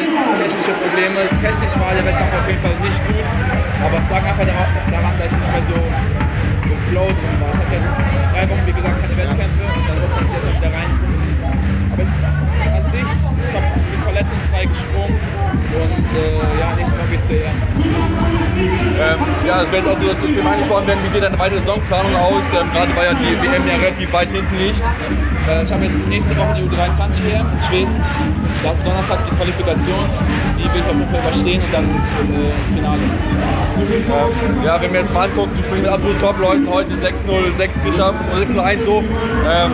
halt 4.39 4.49
daran, 4.91 5.13
dass 5.19 5.27
ich 5.27 5.35
nicht 5.35 5.51
mehr 5.51 5.65
so 5.67 5.77
im 6.71 6.79
Flow 6.89 7.07
drin 7.11 7.35
war. 7.43 7.51
Ich 7.51 7.59
hatte 7.59 7.75
jetzt 7.75 7.91
drei 8.31 8.43
Wochen, 8.47 8.63
wie 8.65 8.75
gesagt, 8.79 8.95
keine 9.03 9.15
Wettkämpfe 9.19 9.63
und 9.67 9.83
dann 9.83 9.97
muss 9.99 10.11
ich 10.15 10.31
jetzt 10.31 10.47
auch 10.47 10.55
wieder 10.55 10.71
rein. 10.71 10.91
Aber 11.91 12.03
ich, 12.03 12.13
an 12.71 12.83
sich, 12.91 13.09
ich 13.09 13.53
habe 13.55 13.67
verletzungsfrei 14.03 14.63
gesprungen 14.65 15.19
und 15.19 16.07
äh, 16.15 16.59
ja, 16.59 16.67
nächstes 16.75 16.95
Mal 16.95 17.07
geht's 17.11 17.27
zu 17.27 17.33
EM. 17.35 17.57
Ähm, 18.99 19.19
ja, 19.47 19.55
es 19.63 19.71
wird 19.71 19.83
jetzt 19.83 19.91
auch 19.91 19.99
so 19.99 20.07
dazu 20.07 20.25
schon 20.31 20.47
angesprochen 20.47 20.87
werden, 20.87 21.01
wie 21.03 21.11
sieht 21.11 21.23
deine 21.23 21.39
weitere 21.39 21.59
Saisonplanung 21.59 22.15
aus? 22.15 22.45
Ähm, 22.55 22.67
gerade 22.71 22.91
war 22.95 23.05
ja 23.05 23.13
die 23.13 23.35
WM 23.43 23.63
ja 23.67 23.75
relativ 23.75 24.11
weit 24.13 24.31
hinten 24.31 24.55
liegt. 24.55 24.79
Äh, 24.79 25.63
ich 25.63 25.71
habe 25.71 25.83
jetzt 25.83 26.07
nächste 26.07 26.33
Woche 26.37 26.53
die 26.55 26.63
U23 26.63 27.11
WM 27.27 27.47
in 27.51 27.61
Schweden. 27.67 27.95
Das 28.63 28.75
ist 28.75 28.83
Donnerstag 28.87 29.19
die 29.27 29.35
Qualifikation. 29.35 30.05
Die 30.59 30.67
will 30.67 30.83
ich 30.83 30.89
auf 30.91 30.99
jeden 30.99 31.09
Fall 31.09 31.21
überstehen 31.23 31.61
und 31.63 31.73
dann 31.73 31.85
ins, 31.87 32.07
ins 32.19 32.75
Finale. 32.75 32.99
Ähm, 33.79 34.63
ja, 34.65 34.81
wenn 34.81 34.91
wir 34.91 34.99
jetzt 34.99 35.13
mal 35.13 35.23
angucken, 35.23 35.51
du 35.55 35.63
spielst 35.63 35.83
mit 35.83 35.91
absoluten 35.91 36.19
Top-Leuten 36.19 36.67
heute 36.67 36.93
6-0, 36.95 37.55
6 37.55 37.83
geschafft 37.83 38.19
oder 38.27 38.43
6-0-1 38.43 38.83
so. 38.83 38.99
Ähm, 39.47 39.71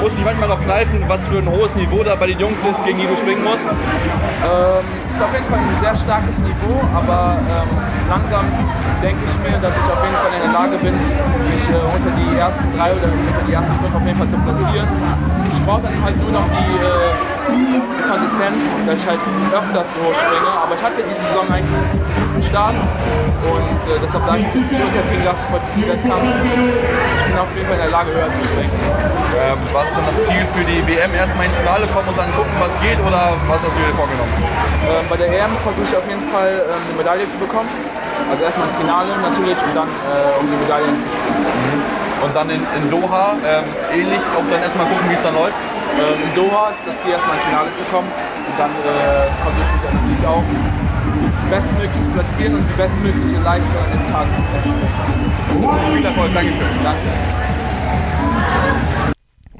musst 0.00 0.16
du 0.16 0.16
dich 0.16 0.24
manchmal 0.24 0.48
noch 0.48 0.62
kneifen, 0.64 1.04
was 1.06 1.28
für 1.28 1.38
ein 1.38 1.48
hohes 1.48 1.74
Niveau 1.76 2.02
da 2.02 2.14
bei 2.14 2.28
den 2.28 2.40
Jungs 2.40 2.56
ist, 2.64 2.82
gegen 2.84 2.98
die 2.98 3.06
du 3.06 3.16
schwingen 3.20 3.44
musst? 3.44 3.68
Ähm, 3.68 4.84
ist 5.12 5.20
auf 5.20 5.32
jeden 5.36 5.46
Fall 5.52 5.60
ein 5.60 5.76
sehr 5.84 5.96
starkes 5.96 6.38
Niveau, 6.40 6.80
aber 6.96 7.36
ähm, 7.36 7.68
langsam 8.08 8.44
denke 9.04 9.20
ich 9.20 9.36
mir, 9.44 9.58
dass 9.60 9.74
ich 9.76 9.86
auf 9.92 10.00
jeden 10.00 10.16
Fall 10.16 10.32
in 10.32 10.42
der 10.48 10.52
Lage 10.56 10.76
bin, 10.80 10.94
mich 10.96 11.64
äh, 11.68 11.76
unter 11.76 12.12
die 12.16 12.32
ersten 12.40 12.66
drei 12.72 12.88
oder 12.96 13.12
unter 13.12 13.42
die 13.46 13.52
ersten 13.52 13.74
fünf 13.84 13.94
auf 13.94 14.06
jeden 14.06 14.16
Fall 14.16 14.30
zu 14.32 14.38
platzieren. 14.40 14.88
Ich 15.52 15.60
brauche 15.68 15.82
dann 15.84 15.98
halt 16.00 16.16
nur 16.16 16.32
noch 16.32 16.48
die, 16.56 16.72
äh, 16.80 17.12
die 17.20 17.31
Konsistenz, 17.42 18.62
dass 18.86 18.96
ich 18.96 19.06
halt 19.06 19.20
öfters 19.50 19.88
so 19.98 20.04
schwinge, 20.14 20.52
aber 20.52 20.74
ich 20.74 20.82
hatte 20.82 21.02
diese 21.02 21.22
Saison 21.26 21.46
eigentlich 21.50 21.74
einen 21.74 21.98
guten 21.98 22.42
Start 22.42 22.76
und 22.76 23.80
äh, 23.90 23.98
deshalb 23.98 24.22
darf 24.26 24.38
ich 24.38 24.46
jetzt 24.46 24.70
nicht 24.70 24.82
unterkriegen 24.82 25.24
lassen 25.26 25.44
vor 25.50 25.60
diesem 25.66 25.82
Wettkampf. 25.90 26.22
Ich 26.22 27.24
bin 27.26 27.38
auf 27.38 27.50
jeden 27.56 27.66
Fall 27.66 27.78
in 27.78 27.84
der 27.88 27.94
Lage, 27.94 28.10
höher 28.14 28.30
zu 28.30 28.42
schwingen. 28.46 28.78
Ähm, 29.32 29.58
was 29.74 29.84
ist 29.90 29.96
dann 29.96 30.06
das 30.06 30.18
Ziel 30.28 30.44
für 30.54 30.64
die 30.64 30.80
WM? 30.86 31.10
Erstmal 31.14 31.46
ins 31.50 31.58
Finale 31.58 31.86
kommen 31.90 32.08
und 32.14 32.18
dann 32.18 32.30
gucken, 32.36 32.54
was 32.62 32.74
geht 32.78 33.00
oder 33.02 33.34
was 33.50 33.58
hast 33.58 33.74
du 33.74 33.80
dir 33.82 33.96
vorgenommen? 33.96 34.34
Ähm, 34.86 35.04
bei 35.10 35.16
der 35.18 35.28
EM 35.32 35.52
versuche 35.66 35.86
ich 35.88 35.94
auf 35.96 36.06
jeden 36.06 36.26
Fall 36.30 36.62
ähm, 36.62 36.78
eine 36.78 36.94
Medaille 36.94 37.26
zu 37.26 37.38
bekommen. 37.42 37.70
Also 38.30 38.44
erstmal 38.44 38.68
ins 38.70 38.78
Finale 38.78 39.18
natürlich 39.18 39.58
und 39.58 39.74
dann 39.74 39.90
äh, 39.90 40.38
um 40.38 40.46
die 40.46 40.58
Medaillen 40.62 40.94
zu 41.00 41.08
spielen. 41.10 41.80
Und 42.22 42.30
dann 42.38 42.46
in, 42.54 42.62
in 42.62 42.84
Doha 42.86 43.34
ähm, 43.42 43.66
ähnlich, 43.90 44.22
auch 44.38 44.46
dann 44.46 44.62
erstmal 44.62 44.86
gucken, 44.86 45.10
wie 45.10 45.18
es 45.18 45.24
dann 45.26 45.34
läuft. 45.34 45.58
Ähm, 45.98 46.22
in 46.24 46.30
Doha 46.34 46.70
ist 46.70 46.80
das 46.86 46.96
Ziel, 47.02 47.12
erstmal 47.12 47.36
ins 47.36 47.44
Finale 47.44 47.68
zu 47.76 47.84
kommen 47.90 48.08
und 48.08 48.58
dann 48.58 48.70
äh, 48.70 49.28
versuche 49.44 49.66
ich 49.66 49.72
mich 49.76 49.84
natürlich 49.92 50.26
auch 50.26 50.42
bestmöglich 51.50 52.06
platzieren 52.14 52.54
und 52.56 52.64
die 52.68 52.76
bestmögliche 52.80 53.40
Leistung 53.40 53.78
an 53.84 53.90
dem 53.92 54.06
Tag 54.10 54.26
zu 54.26 54.32
spielen. 54.68 54.92
Viel 55.92 56.04
Erfolg, 56.04 56.32
Dankeschön. 56.34 56.68
Danke. 56.82 57.08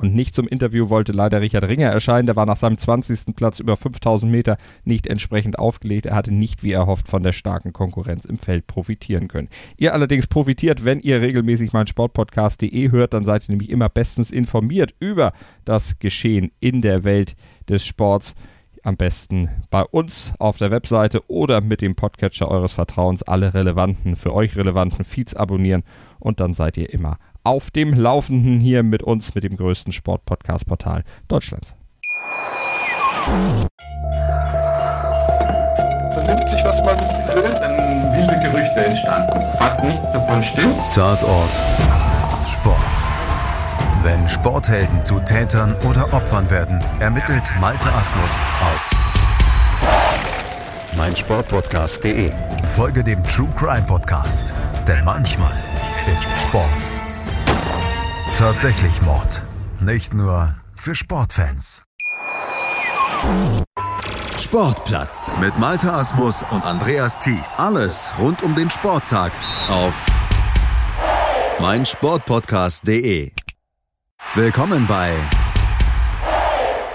Und 0.03 0.17
nicht 0.17 0.35
zum 0.35 0.49
Interview 0.49 0.91
wollte 0.91 1.13
leider 1.13 1.41
Richard 1.41 1.63
Ringer 1.63 1.89
erscheinen. 1.89 2.27
Der 2.27 2.35
war 2.35 2.45
nach 2.45 2.57
seinem 2.57 2.77
20. 2.77 3.37
Platz 3.37 3.61
über 3.61 3.77
5000 3.77 4.31
Meter 4.31 4.57
nicht 4.85 5.07
entsprechend 5.07 5.61
aufgelegt. 5.61 6.07
Er 6.07 6.17
hatte 6.17 6.35
nicht, 6.35 6.65
wie 6.65 6.73
erhofft, 6.73 7.07
von 7.07 7.23
der 7.23 7.31
starken 7.31 7.73
Konkurrenz 7.73 8.25
im 8.25 8.37
Feld 8.37 8.67
profitieren 8.67 9.29
können. 9.29 9.49
Ihr 9.77 9.95
allerdings 9.95 10.27
profitiert, 10.27 10.85
wenn 10.85 10.99
ihr 10.99 11.23
regelmäßig 11.23 11.73
meinen 11.73 11.87
Sportpodcast.de 11.87 12.91
hört, 12.91 13.15
dann 13.15 13.25
seid 13.25 13.49
ihr 13.49 13.53
nämlich 13.53 13.71
immer 13.71 13.89
bestens 13.89 14.33
informiert 14.33 14.93
über 14.99 15.33
das 15.65 16.01
Geschehen 16.01 16.51
in 16.59 16.83
der 16.83 17.05
Welt 17.05 17.37
des 17.69 17.87
Sports. 17.87 18.35
Am 18.83 18.97
besten 18.97 19.49
bei 19.71 19.85
uns 19.85 20.35
auf 20.41 20.59
der 20.59 20.73
Webseite 20.73 21.23
oder 21.31 21.61
mit 21.61 21.81
dem 21.81 21.95
Podcatcher 21.95 22.49
eures 22.49 22.73
Vertrauens 22.73 23.23
alle 23.23 23.55
relevanten, 23.55 24.17
für 24.17 24.35
euch 24.35 24.57
relevanten 24.57 25.05
Feeds 25.05 25.37
abonnieren 25.37 25.85
und 26.19 26.41
dann 26.41 26.53
seid 26.53 26.77
ihr 26.77 26.93
immer 26.93 27.19
auf 27.45 27.71
dem 27.71 27.95
Laufenden 27.95 28.61
hier 28.61 28.83
mit 28.83 29.03
uns, 29.03 29.35
mit 29.35 29.45
dem 29.45 29.57
größten 29.57 29.93
Sportpodcast-Portal 29.93 31.05
Deutschlands. 31.29 31.75
Vernimmt 36.15 36.49
sich, 36.49 36.65
was 36.65 36.85
man 36.85 36.99
will, 37.35 37.55
dann 37.61 38.13
wilde 38.15 38.41
Gerüchte 38.41 38.87
entstanden. 38.87 39.41
Fast 39.59 39.83
nichts 39.83 40.11
davon 40.13 40.43
stimmt. 40.43 40.77
Tatort 40.95 41.51
Sport. 42.49 42.79
Wenn 44.03 44.29
Sporthelden 44.29 45.03
zu 45.03 45.21
Tätern 45.21 45.75
oder 45.89 46.13
Opfern 46.13 46.51
werden, 46.51 46.83
ermittelt 46.99 47.45
Malte 47.61 47.91
Asmus 47.93 48.39
auf 48.61 48.91
meinsportpodcast.de. 50.97 52.33
Folge 52.75 53.03
dem 53.03 53.23
True 53.25 53.49
Crime 53.57 53.87
Podcast, 53.87 54.53
denn 54.87 55.05
manchmal 55.05 55.55
ist 56.13 56.31
Sport 56.41 56.92
tatsächlich 58.43 59.01
Mord. 59.03 59.41
Nicht 59.81 60.15
nur 60.15 60.57
für 60.75 60.97
Sportfans. 60.97 61.85
Sportplatz 64.37 65.31
mit 65.41 65.57
Malte 65.61 65.93
Asmus 65.93 66.45
und 66.51 66.65
Andreas 66.65 67.21
Thies. 67.21 67.61
Alles 67.61 68.13
rund 68.19 68.43
um 68.43 68.57
den 68.57 68.69
Sporttag 68.69 69.31
auf 69.71 70.07
meinsportpodcast.de. 71.61 73.31
Willkommen 74.35 74.89
bei 74.89 75.13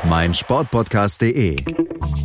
meinsportpodcast.de. 0.04 1.64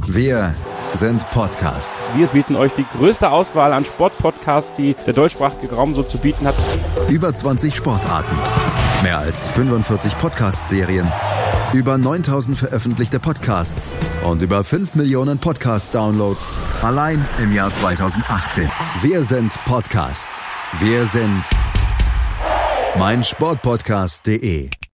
Wir 0.08 0.52
sind 0.94 1.30
Podcast. 1.30 1.94
Wir 2.14 2.26
bieten 2.26 2.56
euch 2.56 2.72
die 2.72 2.84
größte 2.98 3.30
Auswahl 3.30 3.72
an 3.72 3.84
Sportpodcasts, 3.84 4.74
die 4.74 4.94
der 5.06 5.14
deutschsprachige 5.14 5.72
Raum 5.74 5.94
so 5.94 6.02
zu 6.02 6.18
bieten 6.18 6.44
hat. 6.46 6.56
Über 7.08 7.32
20 7.32 7.74
Sportarten, 7.74 8.36
mehr 9.02 9.18
als 9.18 9.48
45 9.48 10.16
Podcast-Serien, 10.18 11.10
über 11.72 11.98
9000 11.98 12.56
veröffentlichte 12.56 13.18
Podcasts 13.18 13.88
und 14.24 14.42
über 14.42 14.64
5 14.64 14.94
Millionen 14.94 15.38
Podcast-Downloads 15.38 16.60
allein 16.82 17.26
im 17.38 17.52
Jahr 17.52 17.72
2018. 17.72 18.70
Wir 19.00 19.22
sind 19.22 19.52
Podcast. 19.64 20.30
Wir 20.78 21.04
sind 21.06 21.42
meinsportpodcast.de. 22.98 24.81